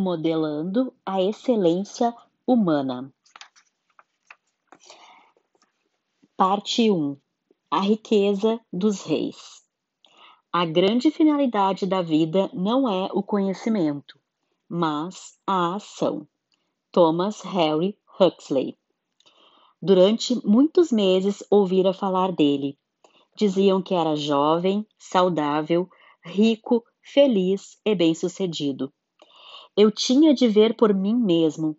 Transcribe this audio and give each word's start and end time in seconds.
Modelando 0.00 0.94
a 1.04 1.20
excelência 1.20 2.14
humana. 2.46 3.12
Parte 6.36 6.88
1 6.88 7.16
A 7.68 7.80
riqueza 7.80 8.60
dos 8.72 9.02
reis. 9.02 9.64
A 10.52 10.64
grande 10.64 11.10
finalidade 11.10 11.84
da 11.84 12.00
vida 12.00 12.48
não 12.54 12.88
é 12.88 13.08
o 13.12 13.24
conhecimento, 13.24 14.20
mas 14.68 15.36
a 15.44 15.74
ação. 15.74 16.28
Thomas 16.92 17.40
Harry 17.40 17.98
Huxley. 18.20 18.78
Durante 19.82 20.40
muitos 20.46 20.92
meses 20.92 21.42
ouvira 21.50 21.92
falar 21.92 22.30
dele. 22.30 22.78
Diziam 23.36 23.82
que 23.82 23.94
era 23.94 24.14
jovem, 24.14 24.86
saudável, 24.96 25.90
rico, 26.22 26.84
feliz 27.02 27.80
e 27.84 27.96
bem-sucedido. 27.96 28.92
Eu 29.80 29.92
tinha 29.92 30.34
de 30.34 30.48
ver 30.48 30.74
por 30.74 30.92
mim 30.92 31.14
mesmo. 31.14 31.76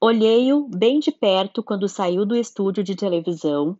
Olhei-o 0.00 0.68
bem 0.68 1.00
de 1.00 1.10
perto 1.10 1.60
quando 1.60 1.88
saiu 1.88 2.24
do 2.24 2.36
estúdio 2.36 2.84
de 2.84 2.94
televisão 2.94 3.76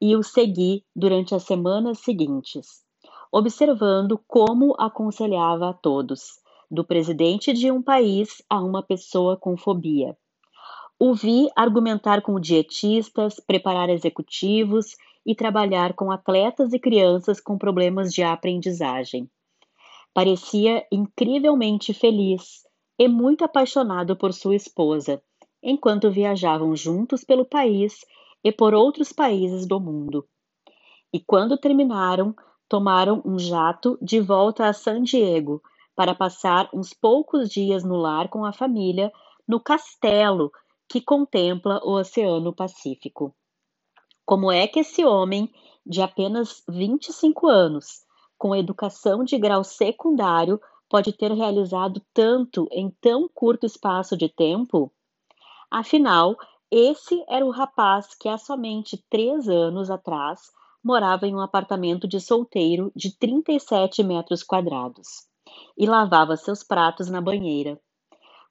e 0.00 0.16
o 0.16 0.22
segui 0.22 0.82
durante 0.96 1.34
as 1.34 1.42
semanas 1.42 1.98
seguintes, 1.98 2.82
observando 3.30 4.18
como 4.26 4.74
aconselhava 4.78 5.68
a 5.68 5.72
todos, 5.74 6.40
do 6.70 6.82
presidente 6.82 7.52
de 7.52 7.70
um 7.70 7.82
país 7.82 8.40
a 8.48 8.64
uma 8.64 8.82
pessoa 8.82 9.36
com 9.36 9.58
fobia. 9.58 10.16
O 10.98 11.12
vi 11.12 11.50
argumentar 11.54 12.22
com 12.22 12.40
dietistas, 12.40 13.38
preparar 13.38 13.90
executivos 13.90 14.96
e 15.26 15.34
trabalhar 15.34 15.92
com 15.92 16.10
atletas 16.10 16.72
e 16.72 16.78
crianças 16.78 17.42
com 17.42 17.58
problemas 17.58 18.10
de 18.10 18.22
aprendizagem. 18.22 19.28
Parecia 20.14 20.86
incrivelmente 20.90 21.92
feliz 21.92 22.64
e 22.98 23.08
muito 23.08 23.44
apaixonado 23.44 24.16
por 24.16 24.32
sua 24.32 24.56
esposa, 24.56 25.22
enquanto 25.62 26.10
viajavam 26.10 26.74
juntos 26.74 27.24
pelo 27.24 27.44
país 27.44 28.04
e 28.42 28.52
por 28.52 28.74
outros 28.74 29.12
países 29.12 29.66
do 29.66 29.80
mundo. 29.80 30.26
E 31.12 31.20
quando 31.20 31.58
terminaram, 31.58 32.34
tomaram 32.68 33.22
um 33.24 33.38
jato 33.38 33.98
de 34.00 34.20
volta 34.20 34.66
a 34.66 34.72
San 34.72 35.02
Diego 35.02 35.62
para 35.94 36.14
passar 36.14 36.68
uns 36.72 36.92
poucos 36.92 37.48
dias 37.48 37.84
no 37.84 37.96
lar 37.96 38.28
com 38.28 38.44
a 38.44 38.52
família 38.52 39.10
no 39.48 39.60
castelo 39.60 40.50
que 40.88 41.00
contempla 41.00 41.80
o 41.84 41.92
Oceano 41.98 42.54
Pacífico. 42.54 43.34
Como 44.24 44.50
é 44.50 44.66
que 44.66 44.80
esse 44.80 45.04
homem, 45.04 45.50
de 45.84 46.02
apenas 46.02 46.62
25 46.68 47.46
anos, 47.46 48.04
com 48.36 48.54
educação 48.54 49.24
de 49.24 49.38
grau 49.38 49.64
secundário, 49.64 50.60
pode 50.88 51.12
ter 51.12 51.32
realizado 51.32 52.02
tanto 52.12 52.68
em 52.70 52.90
tão 53.00 53.28
curto 53.32 53.66
espaço 53.66 54.16
de 54.16 54.28
tempo? 54.28 54.92
Afinal, 55.70 56.36
esse 56.70 57.24
era 57.28 57.44
o 57.44 57.50
rapaz 57.50 58.14
que 58.14 58.28
há 58.28 58.38
somente 58.38 59.04
três 59.08 59.48
anos 59.48 59.90
atrás 59.90 60.50
morava 60.82 61.26
em 61.26 61.34
um 61.34 61.40
apartamento 61.40 62.06
de 62.06 62.20
solteiro 62.20 62.92
de 62.94 63.16
37 63.16 64.02
metros 64.02 64.42
quadrados 64.42 65.26
e 65.76 65.86
lavava 65.86 66.36
seus 66.36 66.62
pratos 66.62 67.08
na 67.08 67.20
banheira. 67.20 67.80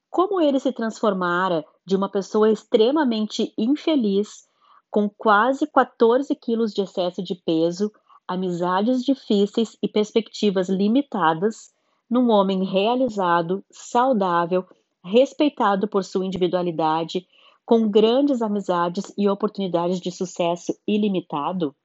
Como 0.09 0.39
ele 0.39 0.59
se 0.59 0.71
transformara 0.71 1.65
de 1.85 1.95
uma 1.95 2.09
pessoa 2.09 2.51
extremamente 2.51 3.53
infeliz, 3.57 4.47
com 4.89 5.09
quase 5.09 5.67
14 5.67 6.33
quilos 6.35 6.73
de 6.73 6.81
excesso 6.81 7.21
de 7.21 7.35
peso, 7.35 7.91
amizades 8.27 9.03
difíceis 9.03 9.77
e 9.81 9.87
perspectivas 9.87 10.69
limitadas, 10.69 11.74
num 12.09 12.29
homem 12.29 12.63
realizado, 12.63 13.63
saudável, 13.71 14.65
respeitado 15.03 15.87
por 15.87 16.03
sua 16.03 16.25
individualidade, 16.25 17.27
com 17.65 17.89
grandes 17.89 18.41
amizades 18.41 19.13
e 19.17 19.27
oportunidades 19.27 19.99
de 19.99 20.11
sucesso 20.11 20.77
ilimitado? 20.87 21.75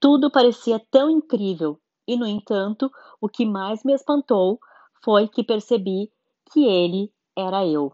Tudo 0.00 0.30
parecia 0.30 0.80
tão 0.90 1.10
incrível, 1.10 1.80
e 2.06 2.16
no 2.16 2.26
entanto, 2.26 2.90
o 3.20 3.28
que 3.28 3.44
mais 3.44 3.82
me 3.82 3.92
espantou 3.92 4.60
foi 5.02 5.26
que 5.26 5.42
percebi 5.42 6.10
que 6.52 6.64
ele 6.64 7.12
era 7.36 7.66
eu. 7.66 7.92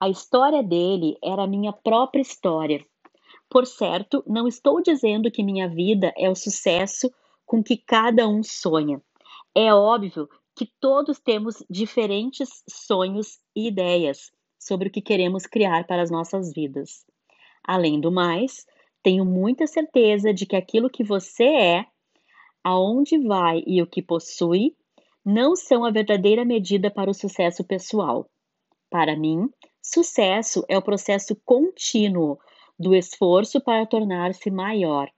A 0.00 0.08
história 0.08 0.62
dele 0.62 1.16
era 1.22 1.44
a 1.44 1.46
minha 1.46 1.72
própria 1.72 2.20
história. 2.20 2.84
Por 3.48 3.66
certo, 3.66 4.22
não 4.26 4.46
estou 4.46 4.82
dizendo 4.82 5.30
que 5.30 5.42
minha 5.42 5.68
vida 5.68 6.12
é 6.16 6.28
o 6.28 6.34
sucesso 6.34 7.10
com 7.46 7.62
que 7.62 7.76
cada 7.76 8.28
um 8.28 8.42
sonha. 8.42 9.02
É 9.54 9.72
óbvio 9.72 10.28
que 10.54 10.70
todos 10.80 11.18
temos 11.18 11.64
diferentes 11.70 12.62
sonhos 12.68 13.38
e 13.54 13.68
ideias 13.68 14.30
sobre 14.58 14.88
o 14.88 14.90
que 14.90 15.00
queremos 15.00 15.46
criar 15.46 15.86
para 15.86 16.02
as 16.02 16.10
nossas 16.10 16.52
vidas. 16.52 17.04
Além 17.62 18.00
do 18.00 18.10
mais, 18.10 18.66
tenho 19.02 19.24
muita 19.24 19.66
certeza 19.66 20.34
de 20.34 20.46
que 20.46 20.56
aquilo 20.56 20.90
que 20.90 21.04
você 21.04 21.44
é, 21.44 21.86
aonde 22.62 23.18
vai 23.18 23.62
e 23.66 23.80
o 23.80 23.86
que 23.86 24.02
possui 24.02 24.76
não 25.24 25.54
são 25.54 25.84
a 25.84 25.90
verdadeira 25.90 26.44
medida 26.44 26.90
para 26.90 27.10
o 27.10 27.14
sucesso 27.14 27.62
pessoal. 27.62 28.28
Para 28.90 29.16
mim, 29.16 29.48
sucesso 29.82 30.64
é 30.68 30.76
o 30.76 30.82
processo 30.82 31.36
contínuo 31.44 32.38
do 32.78 32.94
esforço 32.94 33.60
para 33.60 33.86
tornar-se 33.86 34.50
maior. 34.50 35.10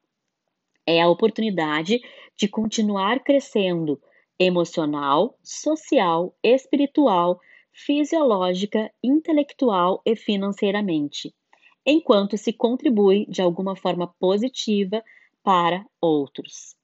É 0.87 1.01
a 1.01 1.09
oportunidade 1.09 2.01
de 2.37 2.49
continuar 2.49 3.21
crescendo 3.21 4.01
emocional, 4.41 5.39
social, 5.43 6.35
espiritual, 6.43 7.39
fisiológica, 7.71 8.91
intelectual 9.05 10.01
e 10.07 10.17
financeiramente, 10.17 11.35
enquanto 11.85 12.39
se 12.39 12.51
contribui 12.51 13.27
de 13.27 13.43
alguma 13.43 13.77
forma 13.77 14.09
positiva 14.19 15.05
para 15.43 15.85
outros. 16.01 16.75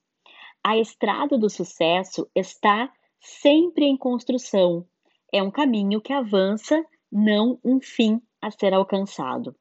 A 0.63 0.77
estrada 0.77 1.35
do 1.35 1.49
sucesso 1.49 2.29
está 2.35 2.93
sempre 3.19 3.85
em 3.85 3.97
construção. 3.97 4.85
É 5.33 5.41
um 5.41 5.49
caminho 5.49 5.99
que 5.99 6.13
avança, 6.13 6.85
não 7.11 7.59
um 7.65 7.79
fim 7.81 8.21
a 8.39 8.51
ser 8.51 8.73
alcançado. 8.73 9.55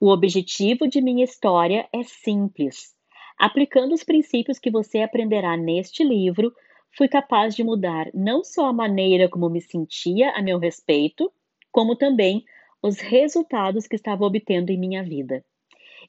O 0.00 0.10
objetivo 0.10 0.88
de 0.88 1.00
minha 1.00 1.22
história 1.24 1.88
é 1.92 2.02
simples. 2.02 2.96
Aplicando 3.38 3.92
os 3.92 4.02
princípios 4.02 4.58
que 4.58 4.70
você 4.70 5.00
aprenderá 5.00 5.56
neste 5.56 6.02
livro, 6.02 6.52
fui 6.96 7.08
capaz 7.08 7.54
de 7.54 7.64
mudar 7.64 8.10
não 8.12 8.44
só 8.44 8.66
a 8.66 8.72
maneira 8.72 9.28
como 9.28 9.48
me 9.48 9.60
sentia 9.60 10.30
a 10.32 10.42
meu 10.42 10.58
respeito, 10.58 11.32
como 11.70 11.96
também 11.96 12.44
os 12.82 13.00
resultados 13.00 13.86
que 13.86 13.96
estava 13.96 14.24
obtendo 14.24 14.70
em 14.70 14.78
minha 14.78 15.02
vida. 15.02 15.44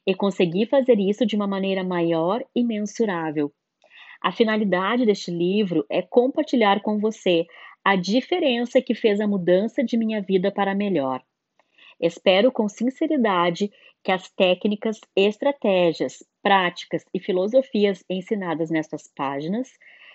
E 0.06 0.14
consegui 0.14 0.66
fazer 0.66 0.98
isso 0.98 1.24
de 1.24 1.36
uma 1.36 1.46
maneira 1.46 1.82
maior 1.82 2.44
e 2.54 2.62
mensurável. 2.62 3.52
A 4.20 4.32
finalidade 4.32 5.06
deste 5.06 5.30
livro 5.30 5.84
é 5.88 6.02
compartilhar 6.02 6.80
com 6.82 6.98
você 6.98 7.46
a 7.84 7.96
diferença 7.96 8.80
que 8.80 8.94
fez 8.94 9.20
a 9.20 9.26
mudança 9.26 9.84
de 9.84 9.96
minha 9.96 10.20
vida 10.20 10.50
para 10.50 10.74
melhor. 10.74 11.22
Espero 12.00 12.50
com 12.50 12.68
sinceridade 12.68 13.70
que 14.02 14.10
as 14.10 14.28
técnicas, 14.30 15.00
estratégias, 15.14 16.22
práticas 16.42 17.04
e 17.14 17.20
filosofias 17.20 18.04
ensinadas 18.10 18.70
nestas 18.70 19.10
páginas 19.14 19.70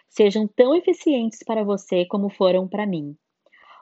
sejam 0.09 0.47
tão 0.47 0.75
eficientes 0.75 1.40
para 1.46 1.64
você 1.64 2.06
como 2.06 2.30
foram 2.30 2.68
para 2.68 2.86
mim. 2.86 3.16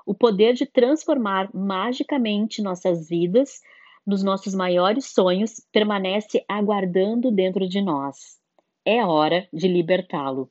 O 0.06 0.14
poder 0.14 0.54
de 0.54 0.66
transformar 0.66 1.50
magicamente 1.54 2.62
nossas 2.62 3.10
vidas 3.10 3.62
nos 4.06 4.24
nossos 4.24 4.54
maiores 4.54 5.06
sonhos 5.06 5.62
permanece 5.72 6.44
aguardando 6.48 7.32
dentro 7.32 7.68
de 7.68 7.82
nós. 7.82 8.40
É 8.86 9.06
hora 9.06 9.50
de 9.52 9.68
libertá-lo. 9.68 10.50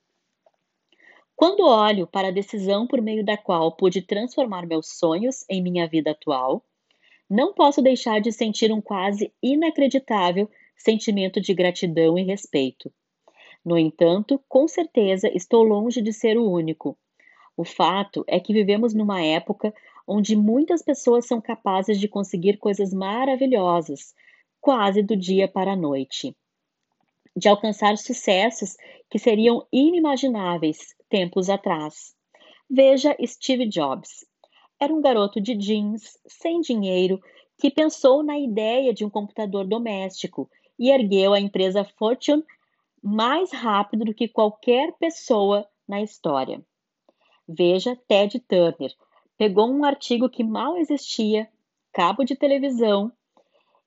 Quando 1.34 1.66
olho 1.66 2.06
para 2.06 2.28
a 2.28 2.30
decisão 2.30 2.86
por 2.86 3.00
meio 3.00 3.24
da 3.24 3.36
qual 3.36 3.76
pude 3.76 4.02
transformar 4.02 4.66
meus 4.66 4.98
sonhos 4.98 5.44
em 5.48 5.62
minha 5.62 5.86
vida 5.86 6.10
atual, 6.10 6.64
não 7.28 7.52
posso 7.52 7.82
deixar 7.82 8.20
de 8.20 8.32
sentir 8.32 8.72
um 8.72 8.80
quase 8.80 9.32
inacreditável 9.42 10.50
sentimento 10.76 11.40
de 11.40 11.52
gratidão 11.52 12.18
e 12.18 12.22
respeito. 12.22 12.92
No 13.66 13.76
entanto, 13.76 14.40
com 14.48 14.68
certeza 14.68 15.28
estou 15.34 15.64
longe 15.64 16.00
de 16.00 16.12
ser 16.12 16.38
o 16.38 16.48
único. 16.48 16.96
O 17.56 17.64
fato 17.64 18.24
é 18.28 18.38
que 18.38 18.52
vivemos 18.52 18.94
numa 18.94 19.20
época 19.20 19.74
onde 20.06 20.36
muitas 20.36 20.82
pessoas 20.82 21.26
são 21.26 21.40
capazes 21.40 21.98
de 21.98 22.06
conseguir 22.06 22.58
coisas 22.58 22.94
maravilhosas, 22.94 24.14
quase 24.60 25.02
do 25.02 25.16
dia 25.16 25.48
para 25.48 25.72
a 25.72 25.76
noite, 25.76 26.32
de 27.36 27.48
alcançar 27.48 27.98
sucessos 27.98 28.76
que 29.10 29.18
seriam 29.18 29.66
inimagináveis 29.72 30.94
tempos 31.08 31.50
atrás. 31.50 32.14
Veja 32.70 33.16
Steve 33.26 33.66
Jobs. 33.66 34.24
Era 34.78 34.94
um 34.94 35.00
garoto 35.00 35.40
de 35.40 35.56
jeans, 35.56 36.16
sem 36.24 36.60
dinheiro, 36.60 37.20
que 37.58 37.68
pensou 37.68 38.22
na 38.22 38.38
ideia 38.38 38.94
de 38.94 39.04
um 39.04 39.10
computador 39.10 39.66
doméstico 39.66 40.48
e 40.78 40.90
ergueu 40.90 41.32
a 41.32 41.40
empresa 41.40 41.82
Fortune 41.82 42.44
mais 43.06 43.52
rápido 43.52 44.04
do 44.04 44.12
que 44.12 44.26
qualquer 44.26 44.92
pessoa 44.98 45.64
na 45.86 46.02
história. 46.02 46.60
Veja 47.46 47.94
Ted 48.08 48.40
Turner, 48.40 48.92
pegou 49.38 49.70
um 49.70 49.84
artigo 49.84 50.28
que 50.28 50.42
mal 50.42 50.76
existia, 50.76 51.48
cabo 51.92 52.24
de 52.24 52.34
televisão, 52.34 53.12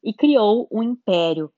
e 0.02 0.14
criou 0.14 0.70
um 0.72 0.82
império. 0.82 1.52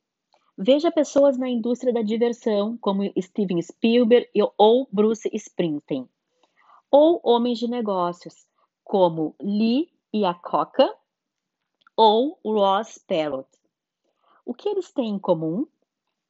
Veja 0.57 0.91
pessoas 0.91 1.37
na 1.37 1.47
indústria 1.47 1.93
da 1.93 2.01
diversão 2.01 2.75
como 2.77 3.03
Steven 3.21 3.61
Spielberg 3.61 4.27
ou 4.57 4.87
Bruce 4.91 5.29
Springsteen, 5.31 6.09
ou 6.89 7.21
homens 7.23 7.59
de 7.59 7.67
negócios 7.67 8.43
como 8.83 9.35
Lee 9.39 9.87
Iacocca 10.11 10.91
ou 11.95 12.39
Ross 12.43 12.97
Perot. 13.07 13.47
O 14.43 14.51
que 14.51 14.67
eles 14.67 14.91
têm 14.91 15.09
em 15.09 15.19
comum? 15.19 15.67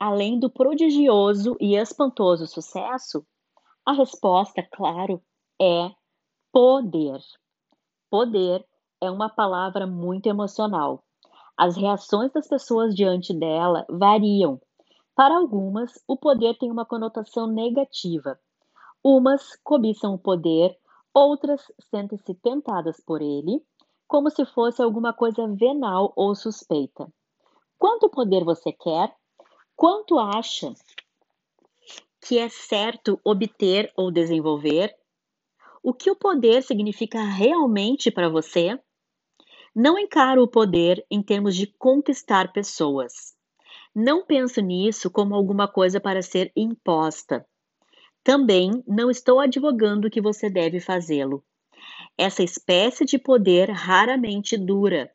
Além 0.03 0.39
do 0.39 0.49
prodigioso 0.49 1.55
e 1.59 1.75
espantoso 1.75 2.47
sucesso, 2.47 3.23
a 3.85 3.91
resposta, 3.91 4.67
claro, 4.73 5.21
é 5.61 5.91
poder. 6.51 7.19
Poder 8.09 8.65
é 8.99 9.11
uma 9.11 9.29
palavra 9.29 9.85
muito 9.85 10.25
emocional. 10.25 11.03
As 11.55 11.77
reações 11.77 12.31
das 12.31 12.47
pessoas 12.47 12.95
diante 12.95 13.31
dela 13.31 13.85
variam. 13.87 14.59
Para 15.15 15.37
algumas, 15.37 15.93
o 16.07 16.17
poder 16.17 16.57
tem 16.57 16.71
uma 16.71 16.83
conotação 16.83 17.45
negativa. 17.45 18.39
Umas 19.03 19.55
cobiçam 19.63 20.15
o 20.15 20.19
poder, 20.19 20.75
outras 21.13 21.61
sentem-se 21.91 22.33
tentadas 22.33 22.99
por 23.05 23.21
ele, 23.21 23.63
como 24.07 24.31
se 24.31 24.47
fosse 24.47 24.81
alguma 24.81 25.13
coisa 25.13 25.47
venal 25.49 26.11
ou 26.15 26.33
suspeita. 26.33 27.07
Quanto 27.77 28.09
poder 28.09 28.43
você 28.43 28.73
quer? 28.73 29.15
Quanto 29.81 30.19
acha 30.19 30.75
que 32.21 32.37
é 32.37 32.47
certo 32.49 33.19
obter 33.25 33.91
ou 33.97 34.11
desenvolver? 34.11 34.95
O 35.81 35.91
que 35.91 36.11
o 36.11 36.15
poder 36.15 36.61
significa 36.61 37.23
realmente 37.23 38.11
para 38.11 38.29
você? 38.29 38.79
Não 39.75 39.97
encaro 39.97 40.43
o 40.43 40.47
poder 40.47 41.03
em 41.09 41.23
termos 41.23 41.55
de 41.55 41.65
conquistar 41.65 42.53
pessoas. 42.53 43.35
Não 43.95 44.23
penso 44.23 44.61
nisso 44.61 45.09
como 45.09 45.33
alguma 45.33 45.67
coisa 45.67 45.99
para 45.99 46.21
ser 46.21 46.51
imposta. 46.55 47.43
Também 48.23 48.83
não 48.85 49.09
estou 49.09 49.39
advogando 49.39 50.11
que 50.11 50.21
você 50.21 50.47
deve 50.47 50.79
fazê-lo. 50.79 51.43
Essa 52.15 52.43
espécie 52.43 53.03
de 53.03 53.17
poder 53.17 53.71
raramente 53.71 54.55
dura, 54.59 55.11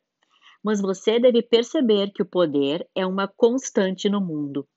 mas 0.67 0.81
você 0.81 1.17
deve 1.17 1.41
perceber 1.41 2.11
que 2.11 2.21
o 2.21 2.25
poder 2.25 2.85
é 2.93 3.05
uma 3.05 3.25
constante 3.25 4.09
no 4.09 4.19
mundo. 4.19 4.67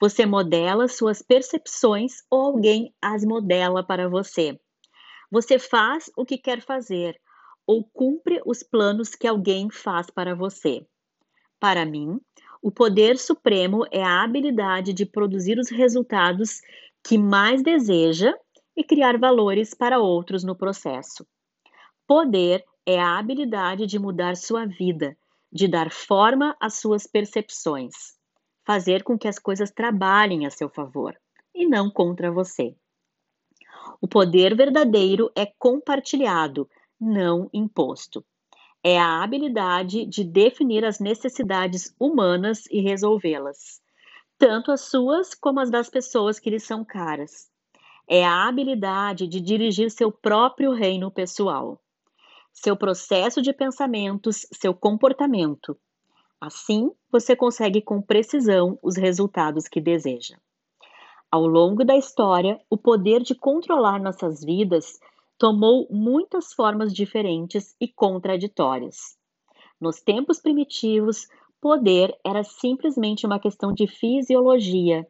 Você 0.00 0.24
modela 0.24 0.88
suas 0.88 1.20
percepções 1.20 2.22
ou 2.30 2.40
alguém 2.40 2.94
as 3.02 3.22
modela 3.22 3.84
para 3.84 4.08
você. 4.08 4.58
Você 5.30 5.58
faz 5.58 6.10
o 6.16 6.24
que 6.24 6.38
quer 6.38 6.62
fazer 6.62 7.20
ou 7.66 7.84
cumpre 7.84 8.40
os 8.46 8.62
planos 8.62 9.10
que 9.10 9.26
alguém 9.26 9.68
faz 9.70 10.08
para 10.08 10.34
você. 10.34 10.86
Para 11.60 11.84
mim, 11.84 12.18
o 12.62 12.72
poder 12.72 13.18
supremo 13.18 13.84
é 13.90 14.02
a 14.02 14.22
habilidade 14.22 14.94
de 14.94 15.04
produzir 15.04 15.58
os 15.58 15.68
resultados 15.68 16.62
que 17.04 17.18
mais 17.18 17.62
deseja 17.62 18.32
e 18.74 18.82
criar 18.82 19.18
valores 19.18 19.74
para 19.74 19.98
outros 19.98 20.42
no 20.42 20.56
processo. 20.56 21.26
Poder 22.06 22.64
é 22.86 22.98
a 22.98 23.18
habilidade 23.18 23.84
de 23.84 23.98
mudar 23.98 24.34
sua 24.34 24.64
vida, 24.64 25.14
de 25.52 25.68
dar 25.68 25.90
forma 25.90 26.56
às 26.60 26.74
suas 26.74 27.06
percepções, 27.06 27.94
fazer 28.64 29.02
com 29.02 29.18
que 29.18 29.28
as 29.28 29.38
coisas 29.38 29.70
trabalhem 29.70 30.46
a 30.46 30.50
seu 30.50 30.68
favor 30.68 31.16
e 31.54 31.66
não 31.66 31.90
contra 31.90 32.30
você. 32.30 32.76
O 34.00 34.08
poder 34.08 34.56
verdadeiro 34.56 35.30
é 35.34 35.46
compartilhado, 35.58 36.68
não 37.00 37.48
imposto. 37.52 38.24
É 38.82 38.98
a 38.98 39.22
habilidade 39.22 40.04
de 40.06 40.22
definir 40.22 40.84
as 40.84 41.00
necessidades 41.00 41.94
humanas 41.98 42.64
e 42.70 42.80
resolvê-las, 42.80 43.80
tanto 44.38 44.70
as 44.70 44.82
suas 44.82 45.34
como 45.34 45.60
as 45.60 45.70
das 45.70 45.88
pessoas 45.88 46.38
que 46.38 46.50
lhe 46.50 46.60
são 46.60 46.84
caras. 46.84 47.48
É 48.08 48.24
a 48.24 48.46
habilidade 48.46 49.26
de 49.26 49.40
dirigir 49.40 49.90
seu 49.90 50.12
próprio 50.12 50.72
reino 50.72 51.10
pessoal 51.10 51.80
seu 52.56 52.74
processo 52.74 53.42
de 53.42 53.52
pensamentos, 53.52 54.46
seu 54.50 54.74
comportamento. 54.74 55.76
Assim, 56.40 56.90
você 57.12 57.36
consegue 57.36 57.82
com 57.82 58.00
precisão 58.00 58.78
os 58.82 58.96
resultados 58.96 59.68
que 59.68 59.80
deseja. 59.80 60.36
Ao 61.30 61.46
longo 61.46 61.84
da 61.84 61.96
história, 61.96 62.58
o 62.70 62.78
poder 62.78 63.22
de 63.22 63.34
controlar 63.34 64.00
nossas 64.00 64.42
vidas 64.42 64.98
tomou 65.38 65.86
muitas 65.90 66.54
formas 66.54 66.94
diferentes 66.94 67.76
e 67.78 67.86
contraditórias. 67.86 69.18
Nos 69.78 70.00
tempos 70.00 70.40
primitivos, 70.40 71.28
poder 71.60 72.16
era 72.24 72.42
simplesmente 72.42 73.26
uma 73.26 73.38
questão 73.38 73.70
de 73.70 73.86
fisiologia. 73.86 75.06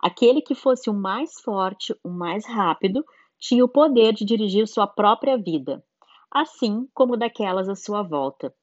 Aquele 0.00 0.40
que 0.40 0.54
fosse 0.54 0.88
o 0.88 0.94
mais 0.94 1.38
forte, 1.40 1.94
o 2.02 2.08
mais 2.08 2.46
rápido, 2.46 3.04
tinha 3.38 3.64
o 3.64 3.68
poder 3.68 4.14
de 4.14 4.24
dirigir 4.24 4.66
sua 4.66 4.86
própria 4.86 5.36
vida 5.36 5.84
assim 6.30 6.88
como 6.94 7.16
daquelas 7.16 7.68
à 7.68 7.74
sua 7.74 8.02
volta. 8.02 8.54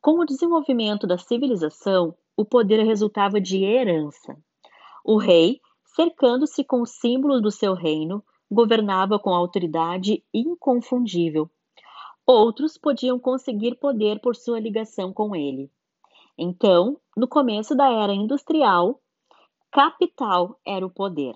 Com 0.00 0.20
o 0.20 0.24
desenvolvimento 0.24 1.06
da 1.06 1.18
civilização, 1.18 2.14
o 2.36 2.44
poder 2.44 2.84
resultava 2.84 3.40
de 3.40 3.64
herança. 3.64 4.36
O 5.04 5.18
rei, 5.18 5.60
cercando-se 5.96 6.62
com 6.62 6.82
os 6.82 6.90
símbolos 6.90 7.42
do 7.42 7.50
seu 7.50 7.74
reino, 7.74 8.22
governava 8.50 9.18
com 9.18 9.30
autoridade 9.30 10.22
inconfundível. 10.32 11.50
Outros 12.24 12.78
podiam 12.78 13.18
conseguir 13.18 13.76
poder 13.76 14.20
por 14.20 14.36
sua 14.36 14.60
ligação 14.60 15.12
com 15.12 15.34
ele. 15.34 15.70
Então, 16.36 16.96
no 17.16 17.26
começo 17.26 17.74
da 17.74 17.90
era 17.90 18.12
industrial, 18.12 19.00
capital 19.72 20.60
era 20.64 20.86
o 20.86 20.90
poder. 20.90 21.34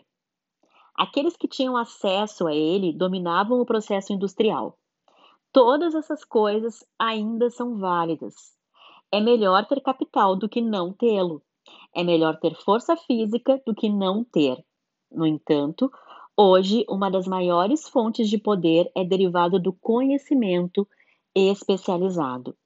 Aqueles 0.94 1.36
que 1.36 1.48
tinham 1.48 1.76
acesso 1.76 2.46
a 2.46 2.54
ele 2.54 2.92
dominavam 2.92 3.60
o 3.60 3.66
processo 3.66 4.12
industrial. 4.12 4.78
Todas 5.52 5.94
essas 5.94 6.24
coisas 6.24 6.82
ainda 6.98 7.50
são 7.50 7.76
válidas. 7.76 8.34
É 9.12 9.20
melhor 9.20 9.66
ter 9.66 9.82
capital 9.82 10.34
do 10.34 10.48
que 10.48 10.62
não 10.62 10.94
tê-lo. 10.94 11.42
É 11.94 12.02
melhor 12.02 12.38
ter 12.38 12.54
força 12.54 12.96
física 12.96 13.60
do 13.66 13.74
que 13.74 13.90
não 13.90 14.24
ter. 14.24 14.64
No 15.10 15.26
entanto, 15.26 15.92
hoje 16.34 16.86
uma 16.88 17.10
das 17.10 17.26
maiores 17.26 17.86
fontes 17.86 18.30
de 18.30 18.38
poder 18.38 18.90
é 18.96 19.04
derivada 19.04 19.60
do 19.60 19.74
conhecimento 19.74 20.88
especializado. 21.34 22.56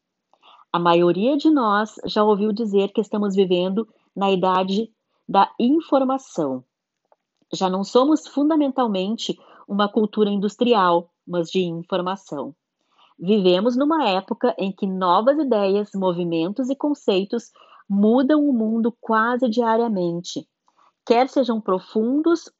A 0.72 0.78
maioria 0.78 1.36
de 1.36 1.50
nós 1.50 1.96
já 2.04 2.22
ouviu 2.22 2.52
dizer 2.52 2.92
que 2.92 3.00
estamos 3.00 3.34
vivendo 3.34 3.88
na 4.14 4.30
idade 4.30 4.92
da 5.28 5.52
informação. 5.58 6.64
Já 7.52 7.68
não 7.68 7.82
somos 7.82 8.28
fundamentalmente 8.28 9.36
uma 9.66 9.88
cultura 9.88 10.30
industrial, 10.30 11.10
mas 11.26 11.50
de 11.50 11.64
informação. 11.64 12.54
Vivemos 13.18 13.76
numa 13.76 14.08
época 14.08 14.54
em 14.58 14.70
que 14.70 14.86
novas 14.86 15.38
ideias, 15.38 15.90
movimentos 15.94 16.68
e 16.68 16.76
conceitos 16.76 17.50
mudam 17.88 18.46
o 18.46 18.52
mundo 18.52 18.94
quase 19.00 19.48
diariamente, 19.48 20.46
quer 21.06 21.28
sejam 21.28 21.60
profundos 21.60 22.50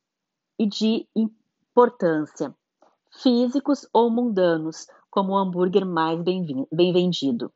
e 0.58 0.66
de 0.66 1.06
importância, 1.14 2.54
físicos 3.22 3.86
ou 3.92 4.10
mundanos, 4.10 4.86
como 5.10 5.32
o 5.32 5.36
hambúrguer 5.36 5.84
mais 5.84 6.22
bem, 6.22 6.66
bem 6.72 6.92
vendido. 6.92 7.52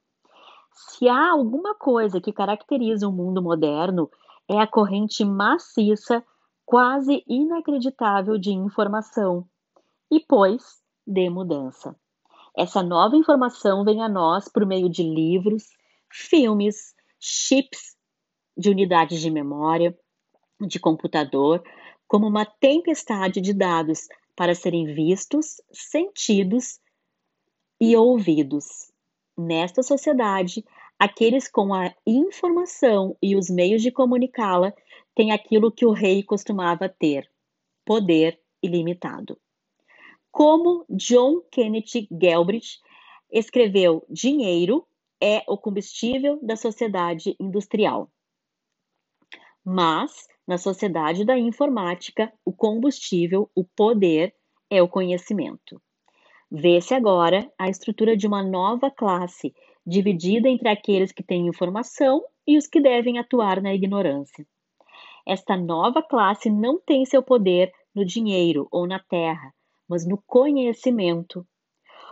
Se 0.74 1.08
há 1.08 1.30
alguma 1.30 1.74
coisa 1.74 2.20
que 2.20 2.32
caracteriza 2.32 3.08
o 3.08 3.12
mundo 3.12 3.42
moderno, 3.42 4.10
é 4.46 4.58
a 4.58 4.66
corrente 4.66 5.24
maciça, 5.24 6.22
quase 6.66 7.24
inacreditável 7.26 8.36
de 8.38 8.50
informação 8.50 9.46
e, 10.10 10.20
pois, 10.20 10.82
de 11.06 11.30
mudança. 11.30 11.96
Essa 12.60 12.82
nova 12.82 13.16
informação 13.16 13.84
vem 13.84 14.02
a 14.02 14.08
nós 14.08 14.46
por 14.46 14.66
meio 14.66 14.86
de 14.90 15.02
livros, 15.02 15.70
filmes, 16.12 16.94
chips 17.18 17.96
de 18.54 18.68
unidades 18.68 19.22
de 19.22 19.30
memória, 19.30 19.98
de 20.60 20.78
computador, 20.78 21.62
como 22.06 22.26
uma 22.26 22.44
tempestade 22.44 23.40
de 23.40 23.54
dados 23.54 24.08
para 24.36 24.54
serem 24.54 24.92
vistos, 24.92 25.62
sentidos 25.72 26.78
e 27.80 27.96
ouvidos. 27.96 28.92
Nesta 29.38 29.82
sociedade, 29.82 30.62
aqueles 30.98 31.50
com 31.50 31.72
a 31.72 31.94
informação 32.06 33.16
e 33.22 33.36
os 33.36 33.48
meios 33.48 33.80
de 33.80 33.90
comunicá-la 33.90 34.74
têm 35.14 35.32
aquilo 35.32 35.72
que 35.72 35.86
o 35.86 35.92
rei 35.92 36.22
costumava 36.22 36.90
ter: 36.90 37.26
poder 37.86 38.38
ilimitado 38.62 39.40
como 40.30 40.84
John 40.88 41.42
Kenneth 41.50 42.06
Galbraith 42.10 42.78
escreveu: 43.30 44.04
dinheiro 44.08 44.86
é 45.20 45.42
o 45.46 45.58
combustível 45.58 46.38
da 46.42 46.56
sociedade 46.56 47.36
industrial. 47.38 48.10
Mas, 49.64 50.26
na 50.46 50.56
sociedade 50.56 51.24
da 51.24 51.38
informática, 51.38 52.32
o 52.44 52.52
combustível, 52.52 53.50
o 53.54 53.64
poder, 53.64 54.34
é 54.70 54.82
o 54.82 54.88
conhecimento. 54.88 55.80
Vê-se 56.50 56.94
agora 56.94 57.52
a 57.58 57.68
estrutura 57.68 58.16
de 58.16 58.26
uma 58.26 58.42
nova 58.42 58.90
classe, 58.90 59.54
dividida 59.86 60.48
entre 60.48 60.68
aqueles 60.68 61.12
que 61.12 61.22
têm 61.22 61.46
informação 61.46 62.24
e 62.46 62.56
os 62.56 62.66
que 62.66 62.80
devem 62.80 63.18
atuar 63.18 63.60
na 63.60 63.74
ignorância. 63.74 64.46
Esta 65.26 65.56
nova 65.56 66.02
classe 66.02 66.48
não 66.48 66.80
tem 66.80 67.04
seu 67.04 67.22
poder 67.22 67.70
no 67.94 68.04
dinheiro 68.04 68.66
ou 68.70 68.86
na 68.86 68.98
terra, 68.98 69.52
mas 69.90 70.06
no 70.06 70.16
conhecimento. 70.18 71.44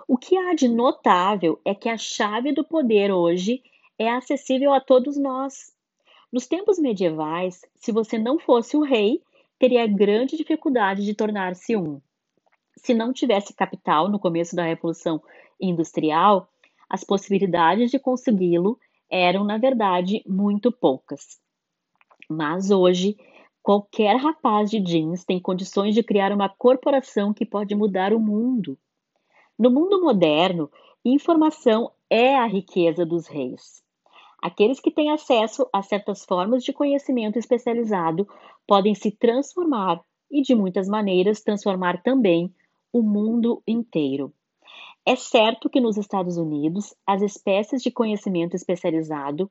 O 0.09 0.19
que 0.19 0.37
há 0.37 0.53
de 0.53 0.67
notável 0.67 1.61
é 1.65 1.73
que 1.73 1.89
a 1.89 1.97
chave 1.97 2.53
do 2.53 2.65
poder 2.65 3.13
hoje 3.13 3.63
é 3.97 4.11
acessível 4.11 4.73
a 4.73 4.81
todos 4.81 5.17
nós. 5.17 5.73
Nos 6.33 6.49
tempos 6.49 6.77
medievais, 6.77 7.61
se 7.77 7.93
você 7.93 8.19
não 8.19 8.37
fosse 8.37 8.77
o 8.77 8.83
rei, 8.83 9.23
teria 9.61 9.87
grande 9.87 10.37
dificuldade 10.37 11.05
de 11.05 11.15
tornar-se 11.15 11.77
um. 11.77 12.01
Se 12.77 12.93
não 12.93 13.13
tivesse 13.13 13.55
capital 13.55 14.09
no 14.09 14.19
começo 14.19 14.57
da 14.57 14.65
Revolução 14.65 15.23
Industrial, 15.61 16.49
as 16.91 17.05
possibilidades 17.05 17.93
de 17.93 17.99
consegui-lo 17.99 18.77
eram, 19.09 19.45
na 19.45 19.57
verdade, 19.57 20.25
muito 20.27 20.73
poucas. 20.73 21.39
Mas 22.29 22.73
hoje, 22.73 23.17
qualquer 23.63 24.17
rapaz 24.17 24.71
de 24.71 24.81
jeans 24.81 25.25
tem 25.25 25.41
condições 25.41 25.95
de 25.95 26.03
criar 26.03 26.33
uma 26.33 26.49
corporação 26.49 27.33
que 27.33 27.45
pode 27.45 27.75
mudar 27.75 28.13
o 28.13 28.21
mundo. 28.21 28.79
No 29.59 29.71
mundo 29.71 30.01
moderno, 30.01 30.71
informação 31.05 31.91
é 32.09 32.37
a 32.37 32.47
riqueza 32.47 33.05
dos 33.05 33.27
reis. 33.27 33.83
Aqueles 34.41 34.79
que 34.79 34.91
têm 34.91 35.11
acesso 35.11 35.69
a 35.73 35.83
certas 35.83 36.25
formas 36.25 36.63
de 36.63 36.73
conhecimento 36.73 37.39
especializado 37.39 38.27
podem 38.67 38.95
se 38.95 39.11
transformar 39.11 40.01
e, 40.31 40.43
de 40.43 40.55
muitas 40.55 40.89
maneiras, 40.89 41.43
transformar 41.43 42.03
também 42.03 42.55
o 42.93 43.03
mundo 43.03 43.63
inteiro. 43.67 44.33
É 45.05 45.17
certo 45.17 45.69
que 45.69 45.81
nos 45.81 45.97
Estados 45.97 46.37
Unidos, 46.37 46.95
as 47.07 47.23
espécies 47.23 47.83
de 47.83 47.91
conhecimento 47.91 48.55
especializado 48.55 49.51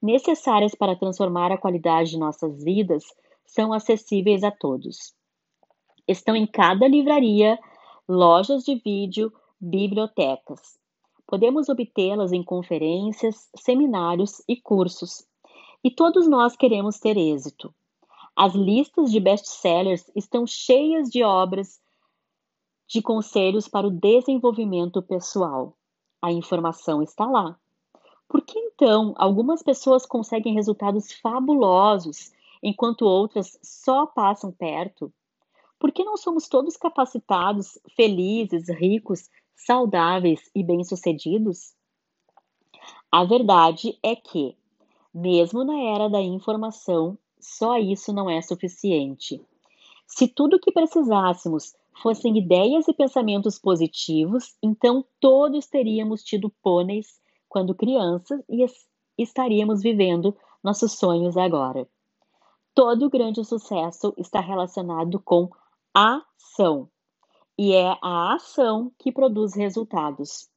necessárias 0.00 0.74
para 0.74 0.96
transformar 0.96 1.52
a 1.52 1.58
qualidade 1.58 2.10
de 2.10 2.18
nossas 2.18 2.62
vidas 2.62 3.04
são 3.46 3.72
acessíveis 3.72 4.42
a 4.42 4.50
todos. 4.50 5.14
Estão 6.06 6.34
em 6.34 6.46
cada 6.46 6.88
livraria, 6.88 7.58
lojas 8.08 8.64
de 8.64 8.74
vídeo, 8.76 9.32
bibliotecas. 9.60 10.78
Podemos 11.26 11.68
obtê-las 11.68 12.32
em 12.32 12.42
conferências, 12.42 13.48
seminários 13.56 14.42
e 14.48 14.56
cursos. 14.56 15.26
E 15.82 15.90
todos 15.90 16.28
nós 16.28 16.56
queremos 16.56 16.98
ter 16.98 17.16
êxito. 17.16 17.74
As 18.34 18.54
listas 18.54 19.10
de 19.10 19.20
best-sellers 19.20 20.10
estão 20.14 20.46
cheias 20.46 21.08
de 21.08 21.22
obras 21.22 21.80
de 22.86 23.00
conselhos 23.00 23.68
para 23.68 23.86
o 23.86 23.90
desenvolvimento 23.90 25.02
pessoal. 25.02 25.76
A 26.20 26.30
informação 26.30 27.02
está 27.02 27.26
lá. 27.26 27.58
Por 28.28 28.42
que 28.42 28.58
então 28.58 29.14
algumas 29.16 29.62
pessoas 29.62 30.06
conseguem 30.06 30.54
resultados 30.54 31.12
fabulosos 31.12 32.32
enquanto 32.62 33.02
outras 33.02 33.58
só 33.62 34.06
passam 34.06 34.52
perto? 34.52 35.12
Por 35.78 35.90
que 35.90 36.04
não 36.04 36.16
somos 36.16 36.48
todos 36.48 36.76
capacitados, 36.76 37.78
felizes, 37.96 38.68
ricos, 38.68 39.28
saudáveis 39.56 40.50
e 40.54 40.62
bem-sucedidos? 40.62 41.74
A 43.10 43.24
verdade 43.24 43.98
é 44.02 44.14
que, 44.14 44.56
mesmo 45.12 45.64
na 45.64 45.78
era 45.80 46.08
da 46.08 46.20
informação, 46.20 47.18
só 47.40 47.76
isso 47.76 48.12
não 48.12 48.30
é 48.30 48.40
suficiente. 48.40 49.40
Se 50.06 50.28
tudo 50.28 50.56
o 50.56 50.60
que 50.60 50.70
precisássemos 50.70 51.74
fossem 52.02 52.38
ideias 52.38 52.86
e 52.88 52.94
pensamentos 52.94 53.58
positivos, 53.58 54.56
então 54.62 55.04
todos 55.20 55.66
teríamos 55.66 56.22
tido 56.22 56.50
pôneis 56.62 57.20
quando 57.48 57.74
crianças 57.74 58.40
e 58.48 58.64
estaríamos 59.18 59.82
vivendo 59.82 60.36
nossos 60.62 60.92
sonhos 60.92 61.36
agora. 61.36 61.86
Todo 62.74 63.10
grande 63.10 63.44
sucesso 63.44 64.14
está 64.16 64.40
relacionado 64.40 65.20
com 65.20 65.50
ação, 65.94 66.88
e 67.58 67.74
é 67.74 67.98
a 68.00 68.34
ação 68.34 68.90
que 68.98 69.12
produz 69.12 69.54
resultados. 69.54 70.48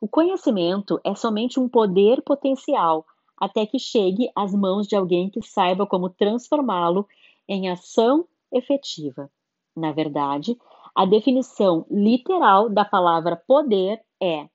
O 0.00 0.08
conhecimento 0.08 1.00
é 1.04 1.14
somente 1.14 1.60
um 1.60 1.68
poder 1.68 2.22
potencial 2.22 3.06
até 3.36 3.64
que 3.64 3.78
chegue 3.78 4.28
às 4.34 4.52
mãos 4.52 4.88
de 4.88 4.96
alguém 4.96 5.30
que 5.30 5.42
saiba 5.42 5.86
como 5.86 6.10
transformá-lo 6.10 7.06
em 7.48 7.70
ação 7.70 8.26
efetiva. 8.52 9.30
Na 9.76 9.92
verdade, 9.92 10.58
a 10.94 11.06
definição 11.06 11.86
literal 11.88 12.68
da 12.68 12.84
palavra 12.84 13.36
poder 13.36 14.02
é 14.20 14.48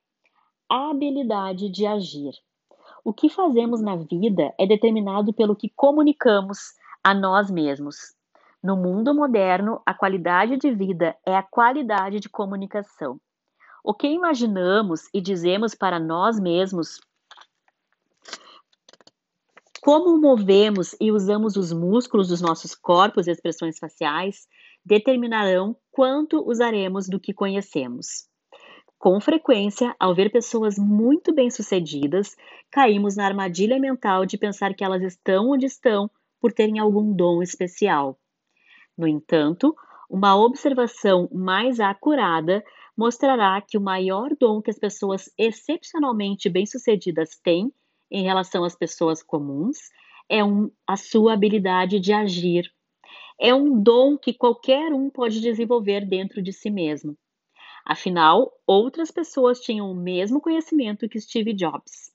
a 0.68 0.90
habilidade 0.90 1.70
de 1.70 1.86
agir. 1.86 2.34
O 3.02 3.12
que 3.12 3.30
fazemos 3.30 3.80
na 3.80 3.96
vida 3.96 4.54
é 4.58 4.66
determinado 4.66 5.32
pelo 5.32 5.56
que 5.56 5.70
comunicamos 5.70 6.74
a 7.06 7.14
nós 7.14 7.48
mesmos. 7.48 8.16
No 8.60 8.76
mundo 8.76 9.14
moderno, 9.14 9.80
a 9.86 9.94
qualidade 9.94 10.56
de 10.56 10.72
vida 10.72 11.16
é 11.24 11.36
a 11.36 11.42
qualidade 11.44 12.18
de 12.18 12.28
comunicação. 12.28 13.20
O 13.84 13.94
que 13.94 14.08
imaginamos 14.08 15.02
e 15.14 15.20
dizemos 15.20 15.72
para 15.72 16.00
nós 16.00 16.40
mesmos, 16.40 17.00
como 19.80 20.20
movemos 20.20 20.96
e 21.00 21.12
usamos 21.12 21.54
os 21.54 21.72
músculos 21.72 22.26
dos 22.26 22.40
nossos 22.40 22.74
corpos 22.74 23.28
e 23.28 23.30
expressões 23.30 23.78
faciais, 23.78 24.48
determinarão 24.84 25.76
quanto 25.92 26.44
usaremos 26.44 27.08
do 27.08 27.20
que 27.20 27.32
conhecemos. 27.32 28.26
Com 28.98 29.20
frequência, 29.20 29.94
ao 30.00 30.12
ver 30.12 30.32
pessoas 30.32 30.76
muito 30.76 31.32
bem-sucedidas, 31.32 32.34
caímos 32.68 33.14
na 33.14 33.26
armadilha 33.26 33.78
mental 33.78 34.26
de 34.26 34.36
pensar 34.36 34.74
que 34.74 34.82
elas 34.82 35.04
estão 35.04 35.50
onde 35.50 35.66
estão 35.66 36.10
por 36.40 36.52
terem 36.52 36.78
algum 36.78 37.12
dom 37.12 37.42
especial. 37.42 38.18
No 38.96 39.06
entanto, 39.06 39.74
uma 40.08 40.36
observação 40.36 41.28
mais 41.32 41.80
acurada 41.80 42.64
mostrará 42.96 43.60
que 43.60 43.76
o 43.76 43.80
maior 43.80 44.30
dom 44.38 44.62
que 44.62 44.70
as 44.70 44.78
pessoas 44.78 45.30
excepcionalmente 45.36 46.48
bem-sucedidas 46.48 47.38
têm 47.42 47.72
em 48.10 48.22
relação 48.22 48.64
às 48.64 48.76
pessoas 48.76 49.22
comuns 49.22 49.76
é 50.28 50.42
um, 50.42 50.70
a 50.86 50.96
sua 50.96 51.34
habilidade 51.34 52.00
de 52.00 52.12
agir 52.12 52.70
é 53.38 53.54
um 53.54 53.80
dom 53.82 54.16
que 54.16 54.32
qualquer 54.32 54.92
um 54.92 55.10
pode 55.10 55.40
desenvolver 55.40 56.06
dentro 56.06 56.42
de 56.42 56.52
si 56.52 56.70
mesmo. 56.70 57.16
Afinal, 57.84 58.52
outras 58.66 59.10
pessoas 59.10 59.60
tinham 59.60 59.90
o 59.90 59.94
mesmo 59.94 60.40
conhecimento 60.40 61.08
que 61.08 61.20
Steve 61.20 61.52
Jobs. 61.52 62.10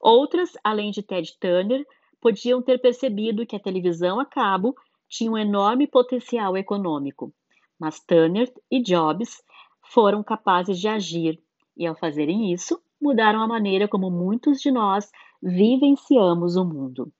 Outras, 0.00 0.52
além 0.64 0.90
de 0.90 1.02
Ted 1.02 1.36
Turner, 1.38 1.84
podiam 2.22 2.62
ter 2.62 2.78
percebido 2.78 3.44
que 3.44 3.56
a 3.56 3.60
televisão 3.60 4.20
a 4.20 4.24
cabo 4.24 4.76
tinha 5.08 5.30
um 5.30 5.36
enorme 5.36 5.88
potencial 5.88 6.56
econômico. 6.56 7.34
Mas 7.78 7.98
Turner 7.98 8.50
e 8.70 8.80
Jobs 8.80 9.42
foram 9.82 10.22
capazes 10.22 10.78
de 10.78 10.86
agir 10.86 11.42
e, 11.76 11.84
ao 11.84 11.96
fazerem 11.96 12.52
isso, 12.52 12.80
mudaram 13.00 13.42
a 13.42 13.48
maneira 13.48 13.88
como 13.88 14.08
muitos 14.08 14.60
de 14.60 14.70
nós 14.70 15.10
vivenciamos 15.42 16.54
o 16.54 16.64
mundo. 16.64 17.12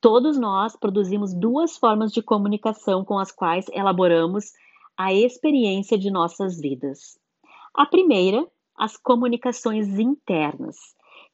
Todos 0.00 0.36
nós 0.36 0.74
produzimos 0.74 1.32
duas 1.32 1.76
formas 1.78 2.12
de 2.12 2.20
comunicação 2.20 3.04
com 3.04 3.16
as 3.16 3.30
quais 3.30 3.66
elaboramos 3.72 4.52
a 4.96 5.14
experiência 5.14 5.96
de 5.96 6.10
nossas 6.10 6.60
vidas. 6.60 7.16
A 7.72 7.86
primeira, 7.86 8.44
as 8.76 8.96
comunicações 8.96 10.00
internas, 10.00 10.76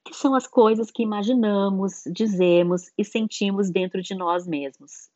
que 0.09 0.17
são 0.17 0.35
as 0.35 0.47
coisas 0.47 0.91
que 0.91 1.03
imaginamos, 1.03 2.03
dizemos 2.11 2.91
e 2.97 3.05
sentimos 3.05 3.71
dentro 3.71 4.01
de 4.01 4.15
nós 4.15 4.47
mesmos. 4.47 5.11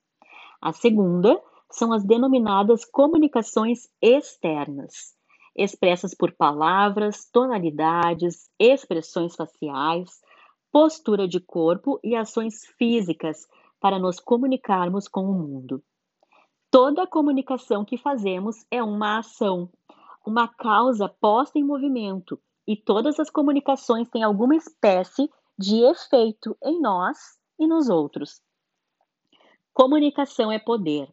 A 0.60 0.70
segunda 0.72 1.42
são 1.70 1.94
as 1.94 2.04
denominadas 2.04 2.84
comunicações 2.84 3.88
externas, 4.02 5.14
expressas 5.56 6.14
por 6.14 6.32
palavras, 6.32 7.26
tonalidades, 7.32 8.50
expressões 8.58 9.34
faciais, 9.34 10.20
postura 10.70 11.26
de 11.26 11.40
corpo 11.40 11.98
e 12.04 12.14
ações 12.14 12.66
físicas 12.78 13.46
para 13.80 13.98
nos 13.98 14.20
comunicarmos 14.20 15.08
com 15.08 15.24
o 15.24 15.32
mundo. 15.32 15.82
Toda 16.70 17.06
comunicação 17.06 17.82
que 17.82 17.96
fazemos 17.96 18.66
é 18.70 18.82
uma 18.82 19.20
ação, 19.20 19.70
uma 20.26 20.46
causa 20.46 21.08
posta 21.08 21.58
em 21.58 21.64
movimento, 21.64 22.38
e 22.66 22.76
todas 22.76 23.18
as 23.18 23.30
comunicações 23.30 24.08
têm 24.08 24.22
alguma 24.22 24.56
espécie 24.56 25.28
de 25.58 25.82
efeito 25.84 26.56
em 26.62 26.80
nós 26.80 27.18
e 27.58 27.66
nos 27.66 27.88
outros. 27.88 28.40
Comunicação 29.72 30.50
é 30.52 30.58
poder. 30.58 31.08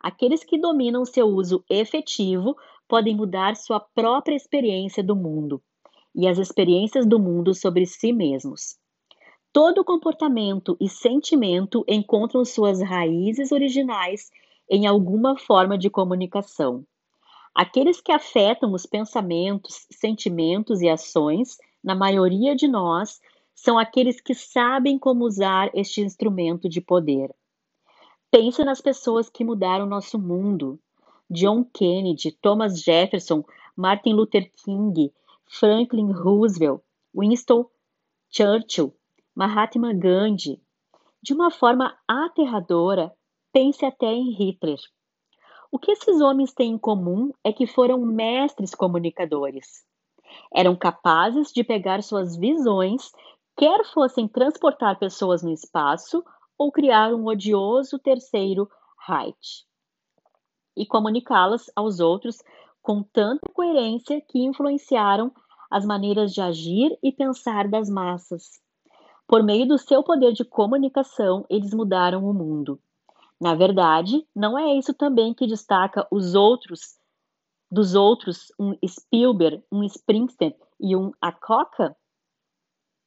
Aqueles 0.00 0.44
que 0.44 0.58
dominam 0.58 1.04
seu 1.04 1.26
uso 1.26 1.64
efetivo 1.68 2.56
podem 2.86 3.16
mudar 3.16 3.56
sua 3.56 3.80
própria 3.80 4.36
experiência 4.36 5.02
do 5.02 5.16
mundo 5.16 5.62
e 6.14 6.26
as 6.26 6.38
experiências 6.38 7.06
do 7.06 7.18
mundo 7.18 7.54
sobre 7.54 7.86
si 7.86 8.12
mesmos. 8.12 8.78
Todo 9.52 9.84
comportamento 9.84 10.76
e 10.80 10.88
sentimento 10.88 11.84
encontram 11.88 12.44
suas 12.44 12.80
raízes 12.80 13.50
originais 13.50 14.30
em 14.70 14.86
alguma 14.86 15.38
forma 15.38 15.76
de 15.76 15.88
comunicação. 15.90 16.84
Aqueles 17.58 18.00
que 18.00 18.12
afetam 18.12 18.72
os 18.72 18.86
pensamentos, 18.86 19.84
sentimentos 19.90 20.80
e 20.80 20.88
ações, 20.88 21.58
na 21.82 21.92
maioria 21.92 22.54
de 22.54 22.68
nós, 22.68 23.20
são 23.52 23.76
aqueles 23.76 24.20
que 24.20 24.32
sabem 24.32 24.96
como 24.96 25.24
usar 25.24 25.68
este 25.74 26.00
instrumento 26.00 26.68
de 26.68 26.80
poder. 26.80 27.34
Pense 28.30 28.62
nas 28.62 28.80
pessoas 28.80 29.28
que 29.28 29.42
mudaram 29.42 29.86
nosso 29.86 30.20
mundo. 30.20 30.78
John 31.28 31.64
Kennedy, 31.64 32.30
Thomas 32.30 32.80
Jefferson, 32.80 33.42
Martin 33.76 34.12
Luther 34.12 34.48
King, 34.64 35.12
Franklin 35.44 36.12
Roosevelt, 36.12 36.80
Winston 37.12 37.66
Churchill, 38.30 38.94
Mahatma 39.34 39.92
Gandhi. 39.92 40.62
De 41.20 41.34
uma 41.34 41.50
forma 41.50 41.98
aterradora, 42.06 43.12
pense 43.52 43.84
até 43.84 44.12
em 44.12 44.30
Hitler. 44.30 44.78
O 45.70 45.78
que 45.78 45.92
esses 45.92 46.20
homens 46.20 46.54
têm 46.54 46.72
em 46.72 46.78
comum 46.78 47.30
é 47.44 47.52
que 47.52 47.66
foram 47.66 47.98
mestres 48.00 48.74
comunicadores. 48.74 49.84
Eram 50.54 50.74
capazes 50.74 51.52
de 51.52 51.62
pegar 51.62 52.02
suas 52.02 52.36
visões, 52.36 53.12
quer 53.54 53.84
fossem 53.92 54.26
transportar 54.26 54.98
pessoas 54.98 55.42
no 55.42 55.52
espaço 55.52 56.24
ou 56.56 56.72
criar 56.72 57.14
um 57.14 57.26
odioso 57.26 57.98
terceiro 57.98 58.68
Reich, 59.06 59.64
e 60.76 60.86
comunicá-las 60.86 61.70
aos 61.76 62.00
outros 62.00 62.42
com 62.82 63.02
tanta 63.02 63.50
coerência 63.52 64.20
que 64.20 64.38
influenciaram 64.38 65.32
as 65.70 65.84
maneiras 65.84 66.32
de 66.32 66.40
agir 66.40 66.98
e 67.02 67.12
pensar 67.12 67.68
das 67.68 67.90
massas. 67.90 68.60
Por 69.26 69.42
meio 69.42 69.68
do 69.68 69.76
seu 69.76 70.02
poder 70.02 70.32
de 70.32 70.44
comunicação, 70.44 71.44
eles 71.50 71.74
mudaram 71.74 72.24
o 72.24 72.32
mundo. 72.32 72.80
Na 73.40 73.54
verdade, 73.54 74.26
não 74.34 74.58
é 74.58 74.74
isso 74.76 74.92
também 74.92 75.32
que 75.32 75.46
destaca 75.46 76.06
os 76.10 76.34
outros 76.34 76.98
dos 77.70 77.94
outros, 77.94 78.50
um 78.58 78.74
Spielberg, 78.86 79.62
um 79.70 79.84
Springsteen 79.84 80.54
e 80.80 80.96
um 80.96 81.12
Acoca? 81.20 81.94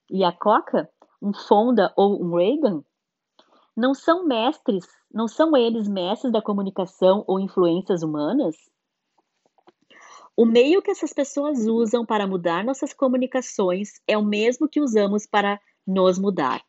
E 0.10 0.24
Acoca, 0.24 0.90
um 1.22 1.34
Fonda 1.34 1.92
ou 1.96 2.22
um 2.22 2.36
Reagan? 2.36 2.84
Não 3.76 3.94
são 3.94 4.26
mestres, 4.26 4.86
não 5.12 5.28
são 5.28 5.56
eles 5.58 5.88
mestres 5.88 6.32
da 6.32 6.42
comunicação 6.42 7.24
ou 7.28 7.40
influências 7.40 8.04
humanas? 8.04 8.56
O 10.36 10.46
meio 10.46 10.82
que 10.82 10.92
essas 10.92 11.14
pessoas 11.14 11.66
usam 11.66 12.06
para 12.06 12.28
mudar 12.28 12.64
nossas 12.64 12.94
comunicações 12.94 14.02
é 14.08 14.18
o 14.18 14.24
mesmo 14.24 14.68
que 14.68 14.82
usamos 14.82 15.26
para 15.26 15.60
nos 15.86 16.20
mudar. 16.20 16.62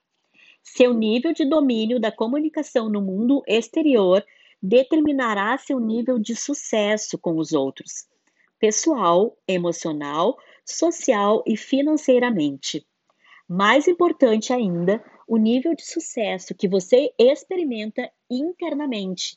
Seu 0.62 0.94
nível 0.94 1.32
de 1.32 1.44
domínio 1.44 2.00
da 2.00 2.12
comunicação 2.12 2.88
no 2.88 3.02
mundo 3.02 3.42
exterior 3.46 4.24
determinará 4.62 5.58
seu 5.58 5.80
nível 5.80 6.18
de 6.18 6.36
sucesso 6.36 7.18
com 7.18 7.36
os 7.36 7.52
outros, 7.52 8.06
pessoal, 8.60 9.36
emocional, 9.46 10.36
social 10.64 11.42
e 11.46 11.56
financeiramente. 11.56 12.86
Mais 13.48 13.88
importante 13.88 14.52
ainda, 14.52 15.04
o 15.26 15.36
nível 15.36 15.74
de 15.74 15.84
sucesso 15.84 16.54
que 16.54 16.68
você 16.68 17.12
experimenta 17.18 18.08
internamente. 18.30 19.36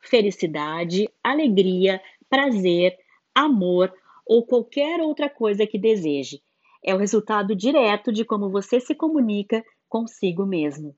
Felicidade, 0.00 1.08
alegria, 1.22 2.02
prazer, 2.28 2.96
amor 3.34 3.94
ou 4.26 4.44
qualquer 4.44 5.00
outra 5.00 5.30
coisa 5.30 5.66
que 5.66 5.78
deseje. 5.78 6.42
É 6.84 6.94
o 6.94 6.98
resultado 6.98 7.54
direto 7.54 8.12
de 8.12 8.24
como 8.24 8.50
você 8.50 8.80
se 8.80 8.94
comunica 8.94 9.64
consigo 9.96 10.44
mesmo. 10.44 10.94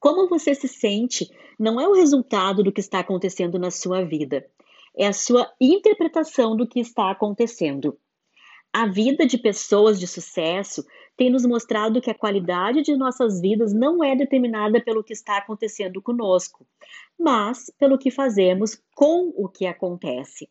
Como 0.00 0.28
você 0.28 0.52
se 0.52 0.66
sente 0.66 1.30
não 1.56 1.80
é 1.80 1.86
o 1.86 1.94
resultado 1.94 2.62
do 2.64 2.72
que 2.72 2.80
está 2.80 2.98
acontecendo 2.98 3.56
na 3.56 3.70
sua 3.70 4.04
vida, 4.04 4.44
é 4.96 5.06
a 5.06 5.12
sua 5.12 5.48
interpretação 5.60 6.56
do 6.56 6.66
que 6.66 6.80
está 6.80 7.10
acontecendo. 7.10 7.96
A 8.72 8.88
vida 8.88 9.24
de 9.24 9.38
pessoas 9.38 10.00
de 10.00 10.08
sucesso 10.08 10.84
tem 11.16 11.30
nos 11.30 11.46
mostrado 11.46 12.00
que 12.00 12.10
a 12.10 12.18
qualidade 12.18 12.82
de 12.82 12.96
nossas 12.96 13.40
vidas 13.40 13.72
não 13.72 14.02
é 14.02 14.16
determinada 14.16 14.82
pelo 14.82 15.04
que 15.04 15.12
está 15.12 15.36
acontecendo 15.36 16.02
conosco, 16.02 16.66
mas 17.16 17.72
pelo 17.78 17.96
que 17.96 18.10
fazemos 18.10 18.82
com 18.96 19.32
o 19.36 19.48
que 19.48 19.66
acontece. 19.66 20.50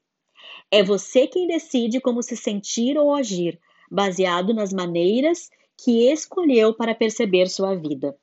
É 0.72 0.82
você 0.82 1.28
quem 1.28 1.48
decide 1.48 2.00
como 2.00 2.24
se 2.24 2.38
sentir 2.38 2.98
ou 2.98 3.13
agir, 3.13 3.60
baseado 3.91 4.54
nas 4.54 4.72
maneiras 4.72 5.50
que 5.78 6.12
escolheu 6.12 6.74
para 6.74 6.96
perceber 6.96 7.48
sua 7.48 7.76
vida. 7.76 8.16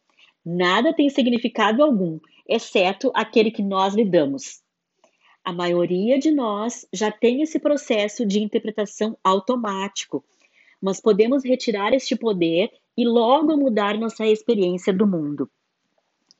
Nada 0.45 0.95
tem 0.95 1.11
significado 1.11 1.83
algum, 1.83 2.19
exceto 2.49 3.11
aquele 3.15 3.51
que 3.51 3.63
nós 3.63 3.95
lhe 3.95 4.05
damos. 4.05 4.63
A 5.45 5.53
maioria 5.53 6.19
de 6.19 6.31
nós 6.31 6.87
já 6.93 7.11
tem 7.11 7.43
esse 7.43 7.59
processo 7.59 8.27
de 8.27 8.41
interpretação 8.41 9.17
automático, 9.23 10.25
mas 10.81 11.01
podemos 11.01 11.45
retirar 11.45 11.93
este 11.93 12.17
poder 12.17 12.71
e 12.97 13.07
logo 13.07 13.57
mudar 13.57 13.99
nossa 13.99 14.27
experiência 14.27 14.93
do 14.93 15.07
mundo. 15.07 15.51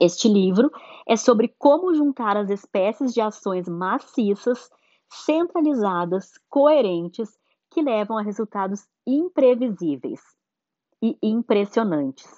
Este 0.01 0.29
livro 0.29 0.71
é 1.07 1.17
sobre 1.17 1.55
como 1.59 1.95
juntar 1.95 2.37
as 2.37 2.49
espécies 2.49 3.13
de 3.13 3.21
ações 3.21 3.69
maciças, 3.69 4.71
centralizadas, 5.09 6.33
coerentes, 6.49 7.29
que 7.71 7.83
levam 7.83 8.17
a 8.17 8.23
resultados 8.23 8.87
imprevisíveis 9.07 10.21
e 11.03 11.17
impressionantes. 11.23 12.29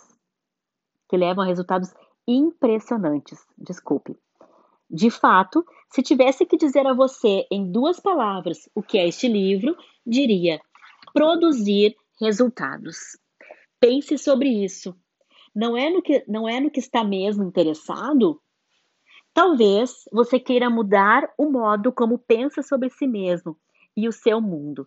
Que 1.09 1.17
levam 1.17 1.45
a 1.45 1.47
resultados 1.47 1.93
impressionantes, 2.27 3.45
desculpe. 3.59 4.17
De 4.89 5.11
fato, 5.11 5.65
se 5.89 6.03
tivesse 6.03 6.45
que 6.45 6.57
dizer 6.57 6.87
a 6.87 6.93
você 6.93 7.47
em 7.51 7.71
duas 7.71 7.99
palavras 7.99 8.69
o 8.75 8.83
que 8.83 8.99
é 8.99 9.09
este 9.09 9.27
livro, 9.27 9.77
diria 10.07 10.61
produzir 11.15 11.97
resultados. 12.21 13.19
Pense 13.81 14.17
sobre 14.19 14.49
isso. 14.49 14.95
Não 15.55 15.77
é 15.77 15.91
no 15.91 16.03
que, 16.03 16.25
não 16.29 16.49
é 16.49 16.61
no 16.61 16.71
que 16.71 16.81
está 16.81 17.03
mesmo 17.03 17.43
interessado? 17.45 18.41
Talvez 19.35 20.05
você 20.13 20.39
queira 20.39 20.69
mudar 20.69 21.33
o 21.39 21.51
modo 21.51 21.91
como 21.91 22.19
pensa 22.19 22.63
sobre 22.63 22.91
si 22.91 23.07
mesmo 23.07 23.57
e 23.97 24.07
o 24.07 24.13
seu 24.13 24.41
mundo. 24.41 24.87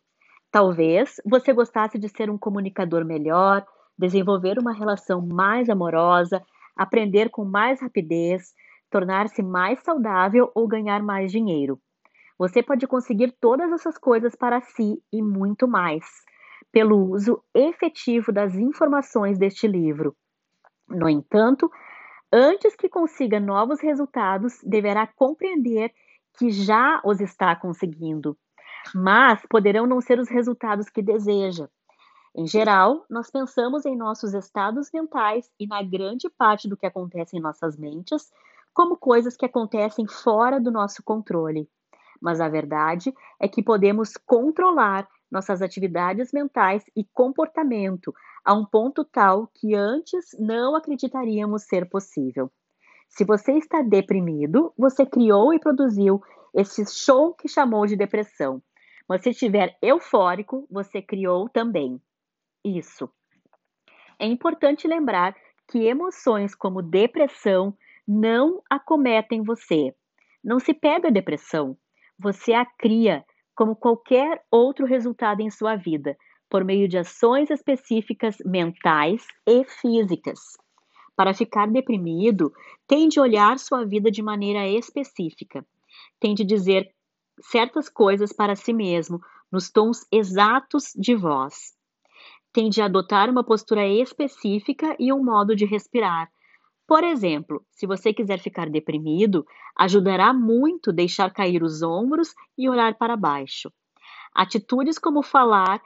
Talvez 0.56 1.20
você 1.26 1.52
gostasse 1.52 2.00
de 2.00 2.08
ser 2.08 2.30
um 2.30 2.38
comunicador 2.38 3.04
melhor, 3.04 3.68
desenvolver 4.00 4.58
uma 4.58 4.72
relação 4.72 5.20
mais 5.22 5.70
amorosa, 5.70 6.42
aprender 6.78 7.30
com 7.30 7.44
mais 7.44 7.82
rapidez, 7.82 8.54
tornar-se 8.90 9.44
mais 9.44 9.84
saudável 9.84 10.50
ou 10.56 10.66
ganhar 10.66 11.04
mais 11.04 11.30
dinheiro. 11.30 11.78
Você 12.40 12.64
pode 12.64 12.88
conseguir 12.88 13.36
todas 13.38 13.70
essas 13.70 13.98
coisas 13.98 14.34
para 14.34 14.62
si 14.62 15.04
e 15.12 15.22
muito 15.22 15.68
mais, 15.68 16.06
pelo 16.72 17.12
uso 17.12 17.44
efetivo 17.54 18.32
das 18.32 18.56
informações 18.56 19.38
deste 19.38 19.68
livro. 19.68 20.16
No 20.88 21.10
entanto, 21.10 21.70
antes 22.32 22.78
que 22.78 22.88
consiga 22.88 23.42
novos 23.42 23.82
resultados, 23.82 24.54
deverá 24.64 25.06
compreender 25.06 25.92
que 26.40 26.50
já 26.50 27.02
os 27.04 27.20
está 27.20 27.54
conseguindo, 27.58 28.38
mas 28.94 29.42
poderão 29.50 29.86
não 29.88 30.02
ser 30.02 30.20
os 30.20 30.30
resultados 30.30 30.90
que 30.90 31.02
deseja. 31.02 31.68
Em 32.36 32.46
geral, 32.46 33.06
nós 33.10 33.32
pensamos 33.32 33.86
em 33.86 33.96
nossos 33.96 34.34
estados 34.34 34.90
mentais 34.94 35.50
e 35.60 35.66
na 35.66 35.82
grande 35.82 36.30
parte 36.30 36.68
do 36.68 36.76
que 36.76 36.86
acontece 36.86 37.38
em 37.38 37.42
nossas 37.42 37.78
mentes 37.78 38.30
como 38.74 38.98
coisas 38.98 39.38
que 39.38 39.46
acontecem 39.46 40.06
fora 40.06 40.60
do 40.60 40.70
nosso 40.70 41.02
controle. 41.02 41.70
Mas 42.22 42.42
a 42.42 42.50
verdade 42.50 43.14
é 43.40 43.48
que 43.48 43.64
podemos 43.64 44.18
controlar 44.26 45.08
nossas 45.32 45.62
atividades 45.62 46.32
mentais 46.34 46.84
e 46.96 47.06
comportamento 47.14 48.14
a 48.44 48.54
um 48.54 48.66
ponto 48.66 49.06
tal 49.06 49.48
que 49.54 49.74
antes 49.74 50.36
não 50.38 50.76
acreditaríamos 50.76 51.64
ser 51.64 51.90
possível. 51.90 52.52
Se 53.08 53.24
você 53.24 53.54
está 53.54 53.82
deprimido, 53.82 54.74
você 54.78 55.06
criou 55.06 55.54
e 55.54 55.60
produziu 55.60 56.22
esse 56.54 56.86
show 56.86 57.34
que 57.34 57.48
chamou 57.48 57.86
de 57.86 57.96
depressão. 57.96 58.62
Se 59.22 59.30
estiver 59.30 59.78
eufórico, 59.82 60.68
você 60.70 61.02
criou 61.02 61.48
também 61.48 62.02
isso. 62.64 63.10
É 64.20 64.26
importante 64.26 64.88
lembrar 64.88 65.36
que 65.68 65.86
emoções 65.86 66.56
como 66.56 66.82
depressão 66.82 67.76
não 68.08 68.62
acometem 68.70 69.44
você. 69.44 69.96
Não 70.44 70.60
se 70.60 70.74
pega 70.74 71.08
a 71.08 71.12
depressão, 71.12 71.78
você 72.18 72.54
a 72.54 72.66
cria 72.66 73.26
como 73.56 73.76
qualquer 73.76 74.44
outro 74.52 74.86
resultado 74.86 75.42
em 75.42 75.50
sua 75.50 75.76
vida, 75.76 76.18
por 76.50 76.64
meio 76.64 76.88
de 76.88 76.98
ações 76.98 77.50
específicas 77.50 78.38
mentais 78.46 79.26
e 79.48 79.64
físicas. 79.64 80.40
Para 81.16 81.34
ficar 81.34 81.68
deprimido, 81.68 82.52
tem 82.88 83.08
de 83.08 83.20
olhar 83.20 83.58
sua 83.58 83.86
vida 83.86 84.12
de 84.12 84.22
maneira 84.22 84.68
específica, 84.68 85.66
tem 86.20 86.36
de 86.36 86.44
dizer 86.44 86.94
certas 87.42 87.90
coisas 87.90 88.34
para 88.34 88.56
si 88.56 88.74
mesmo, 88.74 89.20
nos 89.52 89.70
tons 89.70 90.06
exatos 90.12 90.92
de 90.96 91.16
voz 91.16 91.76
tem 92.56 92.70
de 92.70 92.82
adotar 92.82 93.30
uma 93.30 93.44
postura 93.44 93.86
específica 93.86 94.96
e 94.98 95.12
um 95.12 95.22
modo 95.22 95.54
de 95.54 95.66
respirar, 95.66 96.32
Por 96.88 97.04
exemplo, 97.04 97.66
se 97.72 97.86
você 97.86 98.14
quiser 98.14 98.40
ficar 98.40 98.70
deprimido, 98.70 99.46
ajudará 99.76 100.32
muito 100.32 100.94
deixar 100.94 101.34
cair 101.34 101.62
os 101.64 101.82
ombros 101.82 102.34
e 102.58 102.70
olhar 102.70 102.96
para 102.96 103.18
baixo. 103.18 103.70
Atitudes 104.34 104.98
como 104.98 105.22
falar 105.22 105.82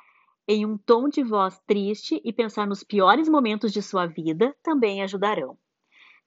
em 0.47 0.63
um 0.65 0.77
tom 0.77 1.09
de 1.09 1.23
voz 1.23 1.59
triste 1.65 2.21
e 2.23 2.31
pensar 2.31 2.67
nos 2.67 2.83
piores 2.83 3.27
momentos 3.27 3.71
de 3.71 3.81
sua 3.81 4.05
vida 4.05 4.55
também 4.61 5.01
ajudarão. 5.01 5.57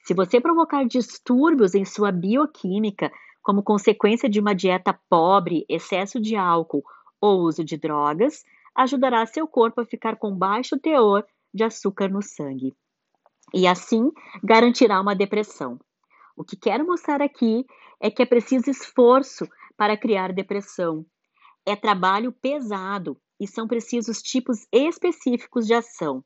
Se 0.05 0.15
você 0.15 0.41
provocar 0.41 0.85
distúrbios 0.85 1.75
em 1.75 1.85
sua 1.85 2.11
bioquímica, 2.11 3.13
como 3.43 3.63
consequência 3.63 4.29
de 4.29 4.41
uma 4.41 4.55
dieta 4.55 4.99
pobre, 5.09 5.65
excesso 5.69 6.21
de 6.21 6.37
álcool 6.37 6.85
ou 7.21 7.41
uso 7.41 7.65
de 7.65 7.77
drogas, 7.77 8.45
ajudará 8.75 9.25
seu 9.27 9.47
corpo 9.47 9.81
a 9.81 9.87
ficar 9.87 10.17
com 10.17 10.35
baixo 10.35 10.79
teor 10.79 11.27
de 11.53 11.65
açúcar 11.65 12.09
no 12.09 12.23
sangue. 12.23 12.75
E 13.53 13.67
assim 13.67 14.11
garantirá 14.43 15.01
uma 15.01 15.15
depressão. 15.15 15.79
O 16.37 16.45
que 16.45 16.57
quero 16.57 16.87
mostrar 16.87 17.21
aqui 17.21 17.67
é 18.01 18.11
que 18.11 18.23
é 18.23 18.27
preciso 18.27 18.71
esforço 18.71 19.47
para 19.77 19.97
criar 19.97 20.33
depressão. 20.33 21.05
É 21.67 21.77
trabalho 21.77 22.33
pesado 22.33 23.21
e 23.39 23.47
são 23.47 23.69
precisos 23.69 24.23
tipos 24.23 24.67
específicos 24.73 25.67
de 25.67 25.75
ação. 25.75 26.25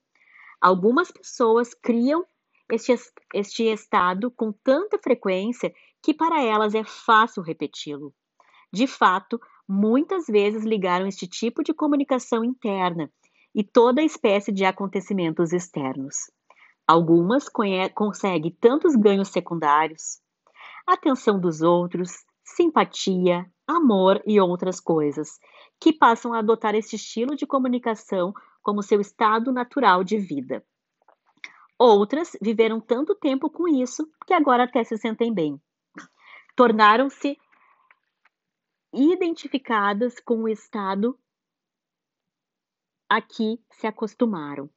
Algumas 0.60 1.10
pessoas 1.10 1.74
criam 1.74 2.24
este, 2.70 2.94
este 3.34 3.64
estado 3.64 4.30
com 4.30 4.52
tanta 4.52 4.98
frequência 4.98 5.72
que 6.02 6.14
para 6.14 6.42
elas 6.42 6.74
é 6.74 6.84
fácil 6.84 7.42
repeti-lo. 7.42 8.14
De 8.72 8.86
fato, 8.86 9.40
muitas 9.68 10.26
vezes 10.26 10.64
ligaram 10.64 11.06
este 11.06 11.26
tipo 11.26 11.62
de 11.62 11.74
comunicação 11.74 12.44
interna 12.44 13.10
e 13.54 13.64
toda 13.64 14.02
espécie 14.02 14.52
de 14.52 14.64
acontecimentos 14.64 15.52
externos. 15.52 16.30
Algumas 16.86 17.48
conseguem 17.94 18.56
tantos 18.60 18.94
ganhos 18.94 19.28
secundários, 19.28 20.20
atenção 20.86 21.40
dos 21.40 21.62
outros, 21.62 22.24
simpatia, 22.44 23.50
amor 23.66 24.22
e 24.24 24.40
outras 24.40 24.78
coisas, 24.78 25.40
que 25.80 25.92
passam 25.92 26.32
a 26.32 26.38
adotar 26.38 26.74
este 26.74 26.96
estilo 26.96 27.34
de 27.34 27.46
comunicação 27.46 28.32
como 28.62 28.82
seu 28.82 29.00
estado 29.00 29.52
natural 29.52 30.04
de 30.04 30.16
vida. 30.16 30.64
Outras 31.78 32.36
viveram 32.40 32.80
tanto 32.80 33.14
tempo 33.14 33.50
com 33.50 33.66
isso 33.68 34.08
que 34.26 34.32
agora 34.32 34.64
até 34.64 34.82
se 34.84 34.96
sentem 34.96 35.32
bem. 35.32 35.60
Tornaram-se 36.56 37.36
identificadas 38.90 40.18
com 40.18 40.44
o 40.44 40.48
estado 40.48 41.18
a 43.10 43.20
que 43.20 43.60
se 43.70 43.86
acostumaram. 43.86 44.70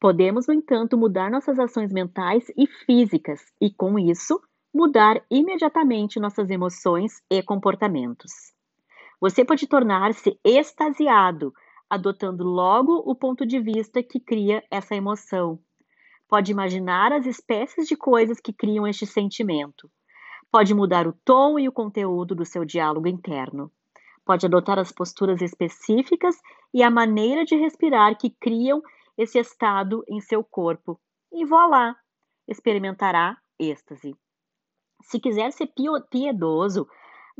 Podemos, 0.00 0.46
no 0.46 0.54
entanto, 0.54 0.96
mudar 0.96 1.30
nossas 1.30 1.58
ações 1.58 1.92
mentais 1.92 2.46
e 2.56 2.66
físicas 2.66 3.42
e, 3.60 3.70
com 3.70 3.98
isso, 3.98 4.40
mudar 4.72 5.22
imediatamente 5.30 6.18
nossas 6.18 6.48
emoções 6.48 7.22
e 7.30 7.42
comportamentos. 7.42 8.32
Você 9.20 9.44
pode 9.44 9.66
tornar-se 9.66 10.40
extasiado, 10.42 11.52
adotando 11.90 12.44
logo 12.44 12.94
o 13.04 13.14
ponto 13.14 13.44
de 13.44 13.60
vista 13.60 14.02
que 14.02 14.18
cria 14.18 14.64
essa 14.70 14.96
emoção. 14.96 15.60
Pode 16.26 16.50
imaginar 16.50 17.12
as 17.12 17.26
espécies 17.26 17.86
de 17.86 17.94
coisas 17.94 18.40
que 18.40 18.54
criam 18.54 18.86
este 18.86 19.04
sentimento. 19.04 19.90
Pode 20.50 20.74
mudar 20.74 21.06
o 21.06 21.12
tom 21.24 21.58
e 21.58 21.68
o 21.68 21.72
conteúdo 21.72 22.34
do 22.34 22.44
seu 22.44 22.64
diálogo 22.64 23.06
interno. 23.06 23.70
Pode 24.24 24.46
adotar 24.46 24.78
as 24.78 24.92
posturas 24.92 25.40
específicas 25.40 26.36
e 26.72 26.82
a 26.82 26.90
maneira 26.90 27.44
de 27.44 27.56
respirar 27.56 28.16
que 28.18 28.30
criam 28.30 28.82
esse 29.16 29.38
estado 29.38 30.04
em 30.08 30.20
seu 30.20 30.42
corpo. 30.42 31.00
E 31.32 31.44
voilá! 31.44 31.96
Experimentará 32.48 33.36
êxtase. 33.58 34.16
Se 35.02 35.20
quiser 35.20 35.52
ser 35.52 35.72
piedoso, 36.10 36.86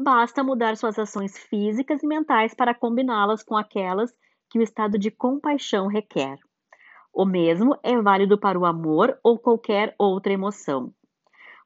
Basta 0.03 0.43
mudar 0.43 0.79
suas 0.79 0.99
ações 0.99 1.37
físicas 1.37 2.03
e 2.03 2.07
mentais 2.07 2.55
para 2.55 2.75
combiná-las 2.75 3.43
com 3.43 3.55
aquelas 3.55 4.11
que 4.49 4.59
o 4.59 4.63
estado 4.63 4.99
de 4.99 5.11
compaixão 5.11 5.89
requer. 5.89 6.39
O 7.13 7.27
mesmo 7.27 7.79
é 7.83 8.01
válido 8.01 8.39
para 8.39 8.59
o 8.59 8.65
amor 8.65 9.19
ou 9.23 9.39
qualquer 9.39 9.95
outra 9.99 10.33
emoção. 10.33 10.91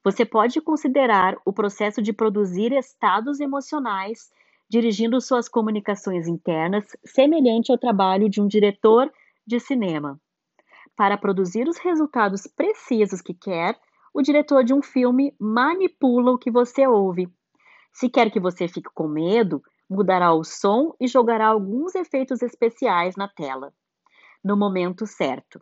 Você 0.05 0.23
pode 0.23 0.61
considerar 0.61 1.35
o 1.43 1.51
processo 1.51 2.01
de 2.01 2.13
produzir 2.13 2.71
estados 2.71 3.41
emocionais 3.41 4.31
dirigindo 4.69 5.19
suas 5.19 5.49
comunicações 5.49 6.27
internas 6.27 6.85
semelhante 7.03 7.71
ao 7.71 7.77
trabalho 7.77 8.29
de 8.29 8.39
um 8.39 8.47
diretor 8.47 9.11
de 9.45 9.59
cinema. 9.59 10.17
Para 10.95 11.17
produzir 11.17 11.67
os 11.67 11.77
resultados 11.77 12.47
precisos 12.47 13.21
que 13.21 13.33
quer, 13.33 13.77
o 14.13 14.21
diretor 14.21 14.63
de 14.63 14.73
um 14.73 14.81
filme 14.81 15.35
manipula 15.39 16.31
o 16.31 16.37
que 16.37 16.49
você 16.49 16.87
ouve 16.87 17.27
se 17.95 18.09
quer 18.09 18.29
que 18.29 18.41
você 18.41 18.67
fique 18.67 18.89
com 18.93 19.07
medo, 19.07 19.63
mudará 19.89 20.33
o 20.33 20.43
som 20.43 20.93
e 20.99 21.07
jogará 21.07 21.47
alguns 21.47 21.95
efeitos 21.95 22.41
especiais 22.41 23.15
na 23.15 23.25
tela, 23.25 23.73
no 24.43 24.57
momento 24.57 25.07
certo. 25.07 25.61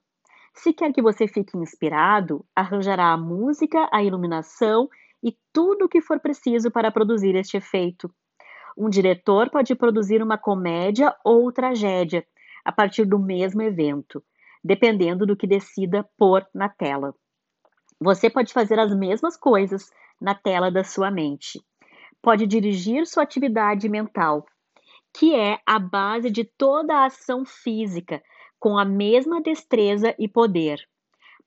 Se 0.53 0.71
quer 0.71 0.93
que 0.93 1.01
você 1.01 1.27
fique 1.27 1.57
inspirado, 1.57 2.45
arranjará 2.55 3.11
a 3.11 3.17
música, 3.17 3.89
a 3.91 4.03
iluminação 4.03 4.87
e 5.21 5.35
tudo 5.51 5.85
o 5.85 5.89
que 5.89 6.01
for 6.01 6.19
preciso 6.19 6.69
para 6.71 6.91
produzir 6.91 7.35
este 7.35 7.57
efeito. 7.57 8.13
Um 8.77 8.89
diretor 8.89 9.49
pode 9.49 9.75
produzir 9.75 10.21
uma 10.21 10.37
comédia 10.37 11.15
ou 11.23 11.51
tragédia 11.51 12.25
a 12.63 12.71
partir 12.71 13.05
do 13.05 13.19
mesmo 13.19 13.61
evento, 13.61 14.23
dependendo 14.63 15.25
do 15.25 15.35
que 15.35 15.47
decida 15.47 16.07
pôr 16.17 16.45
na 16.53 16.69
tela. 16.69 17.13
Você 17.99 18.29
pode 18.29 18.53
fazer 18.53 18.79
as 18.79 18.95
mesmas 18.95 19.35
coisas 19.37 19.91
na 20.19 20.35
tela 20.35 20.71
da 20.71 20.83
sua 20.83 21.11
mente 21.11 21.59
pode 22.23 22.47
dirigir 22.47 23.05
sua 23.05 23.23
atividade 23.23 23.89
mental, 23.89 24.45
que 25.13 25.35
é 25.35 25.59
a 25.67 25.77
base 25.77 26.31
de 26.31 26.45
toda 26.45 26.95
a 26.95 27.05
ação 27.05 27.45
física, 27.45 28.23
com 28.63 28.77
a 28.77 28.85
mesma 28.85 29.41
destreza 29.41 30.15
e 30.17 30.25
poder. 30.25 30.87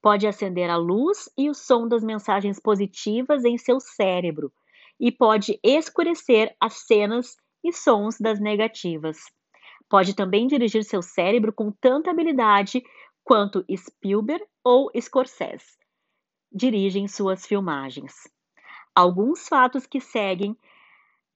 Pode 0.02 0.26
acender 0.26 0.68
a 0.68 0.76
luz 0.76 1.30
e 1.34 1.48
o 1.48 1.54
som 1.54 1.88
das 1.88 2.04
mensagens 2.04 2.60
positivas 2.60 3.42
em 3.42 3.56
seu 3.56 3.80
cérebro, 3.80 4.52
e 5.00 5.10
pode 5.10 5.58
escurecer 5.62 6.54
as 6.60 6.74
cenas 6.74 7.34
e 7.64 7.72
sons 7.72 8.18
das 8.20 8.38
negativas. 8.38 9.16
Pode 9.88 10.14
também 10.14 10.46
dirigir 10.46 10.84
seu 10.84 11.00
cérebro 11.00 11.54
com 11.54 11.72
tanta 11.72 12.10
habilidade 12.10 12.84
quanto 13.24 13.64
Spielberg 13.74 14.44
ou 14.62 14.90
Scorsese 15.00 15.78
dirigem 16.52 17.08
suas 17.08 17.46
filmagens. 17.46 18.30
Alguns 18.94 19.48
fatos 19.48 19.86
que 19.86 20.02
seguem 20.02 20.54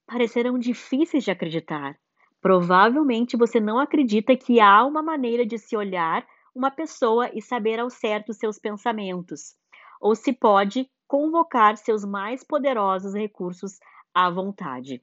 parecerão 0.07 0.59
difíceis 0.59 1.25
de 1.25 1.31
acreditar. 1.31 1.99
Provavelmente 2.41 3.37
você 3.37 3.61
não 3.61 3.79
acredita 3.79 4.37
que 4.37 4.61
há 4.61 4.85
uma 4.85 5.03
maneira 5.03 5.45
de 5.45 5.59
se 5.59 5.77
olhar 5.77 6.27
uma 6.55 6.71
pessoa 6.71 7.31
e 7.35 7.43
saber 7.43 7.79
ao 7.79 7.91
certo 7.91 8.33
seus 8.33 8.59
pensamentos, 8.59 9.55
ou 10.01 10.15
se 10.15 10.33
pode 10.33 10.91
convocar 11.07 11.77
seus 11.77 12.05
mais 12.05 12.43
poderosos 12.45 13.15
recursos 13.15 13.79
à 14.15 14.31
vontade. 14.31 15.03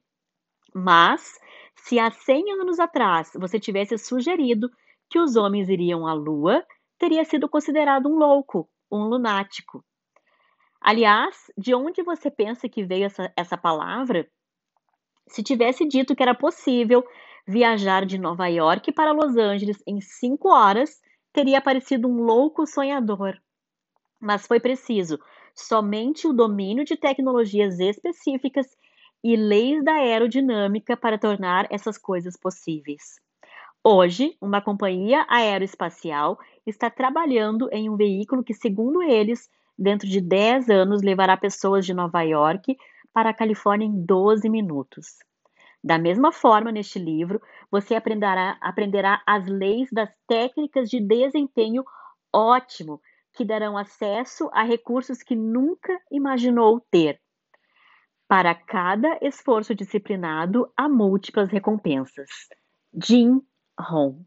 Mas, 0.74 1.38
se 1.76 1.98
há 1.98 2.10
100 2.10 2.52
anos 2.60 2.78
atrás 2.78 3.30
você 3.34 3.58
tivesse 3.58 3.96
sugerido 3.96 4.68
que 5.08 5.18
os 5.18 5.36
homens 5.36 5.68
iriam 5.68 6.06
à 6.06 6.12
Lua, 6.12 6.66
teria 6.98 7.24
sido 7.24 7.48
considerado 7.48 8.08
um 8.08 8.16
louco, 8.16 8.68
um 8.90 9.04
lunático. 9.04 9.84
Aliás, 10.80 11.50
de 11.56 11.74
onde 11.74 12.02
você 12.02 12.30
pensa 12.30 12.68
que 12.68 12.84
veio 12.84 13.06
essa, 13.06 13.32
essa 13.36 13.56
palavra? 13.56 14.28
Se 15.26 15.42
tivesse 15.42 15.86
dito 15.86 16.14
que 16.14 16.22
era 16.22 16.34
possível 16.34 17.04
viajar 17.48 18.04
de 18.04 18.18
Nova 18.18 18.46
York 18.46 18.92
para 18.92 19.10
Los 19.10 19.34
Angeles 19.38 19.82
em 19.86 20.02
cinco 20.02 20.50
horas, 20.50 21.00
teria 21.32 21.62
parecido 21.62 22.06
um 22.06 22.22
louco 22.22 22.66
sonhador. 22.66 23.38
Mas 24.20 24.46
foi 24.46 24.60
preciso 24.60 25.18
somente 25.54 26.26
o 26.28 26.32
domínio 26.34 26.84
de 26.84 26.94
tecnologias 26.94 27.80
específicas 27.80 28.66
e 29.24 29.34
leis 29.34 29.82
da 29.82 29.94
aerodinâmica 29.94 30.94
para 30.94 31.18
tornar 31.18 31.66
essas 31.70 31.96
coisas 31.96 32.36
possíveis. 32.38 33.18
Hoje, 33.82 34.36
uma 34.42 34.60
companhia 34.60 35.24
aeroespacial 35.28 36.38
está 36.66 36.90
trabalhando 36.90 37.68
em 37.72 37.88
um 37.88 37.96
veículo 37.96 38.44
que, 38.44 38.52
segundo 38.52 39.02
eles, 39.02 39.48
dentro 39.76 40.06
de 40.06 40.20
10 40.20 40.68
anos 40.68 41.02
levará 41.02 41.36
pessoas 41.36 41.86
de 41.86 41.94
Nova 41.94 42.20
York 42.22 42.76
para 43.12 43.30
a 43.30 43.34
Califórnia 43.34 43.86
em 43.86 44.04
12 44.04 44.50
minutos. 44.50 45.16
Da 45.88 45.96
mesma 45.96 46.30
forma, 46.30 46.70
neste 46.70 46.98
livro, 46.98 47.40
você 47.70 47.94
aprenderá, 47.94 48.58
aprenderá 48.60 49.22
as 49.26 49.46
leis 49.46 49.88
das 49.90 50.10
técnicas 50.26 50.90
de 50.90 51.00
desempenho 51.00 51.82
ótimo 52.30 53.00
que 53.32 53.42
darão 53.42 53.74
acesso 53.74 54.50
a 54.52 54.62
recursos 54.62 55.22
que 55.22 55.34
nunca 55.34 55.98
imaginou 56.12 56.78
ter. 56.90 57.18
Para 58.28 58.54
cada 58.54 59.18
esforço 59.22 59.74
disciplinado, 59.74 60.70
há 60.76 60.90
múltiplas 60.90 61.48
recompensas. 61.48 62.28
Jim 63.02 63.40
Rohn 63.80 64.26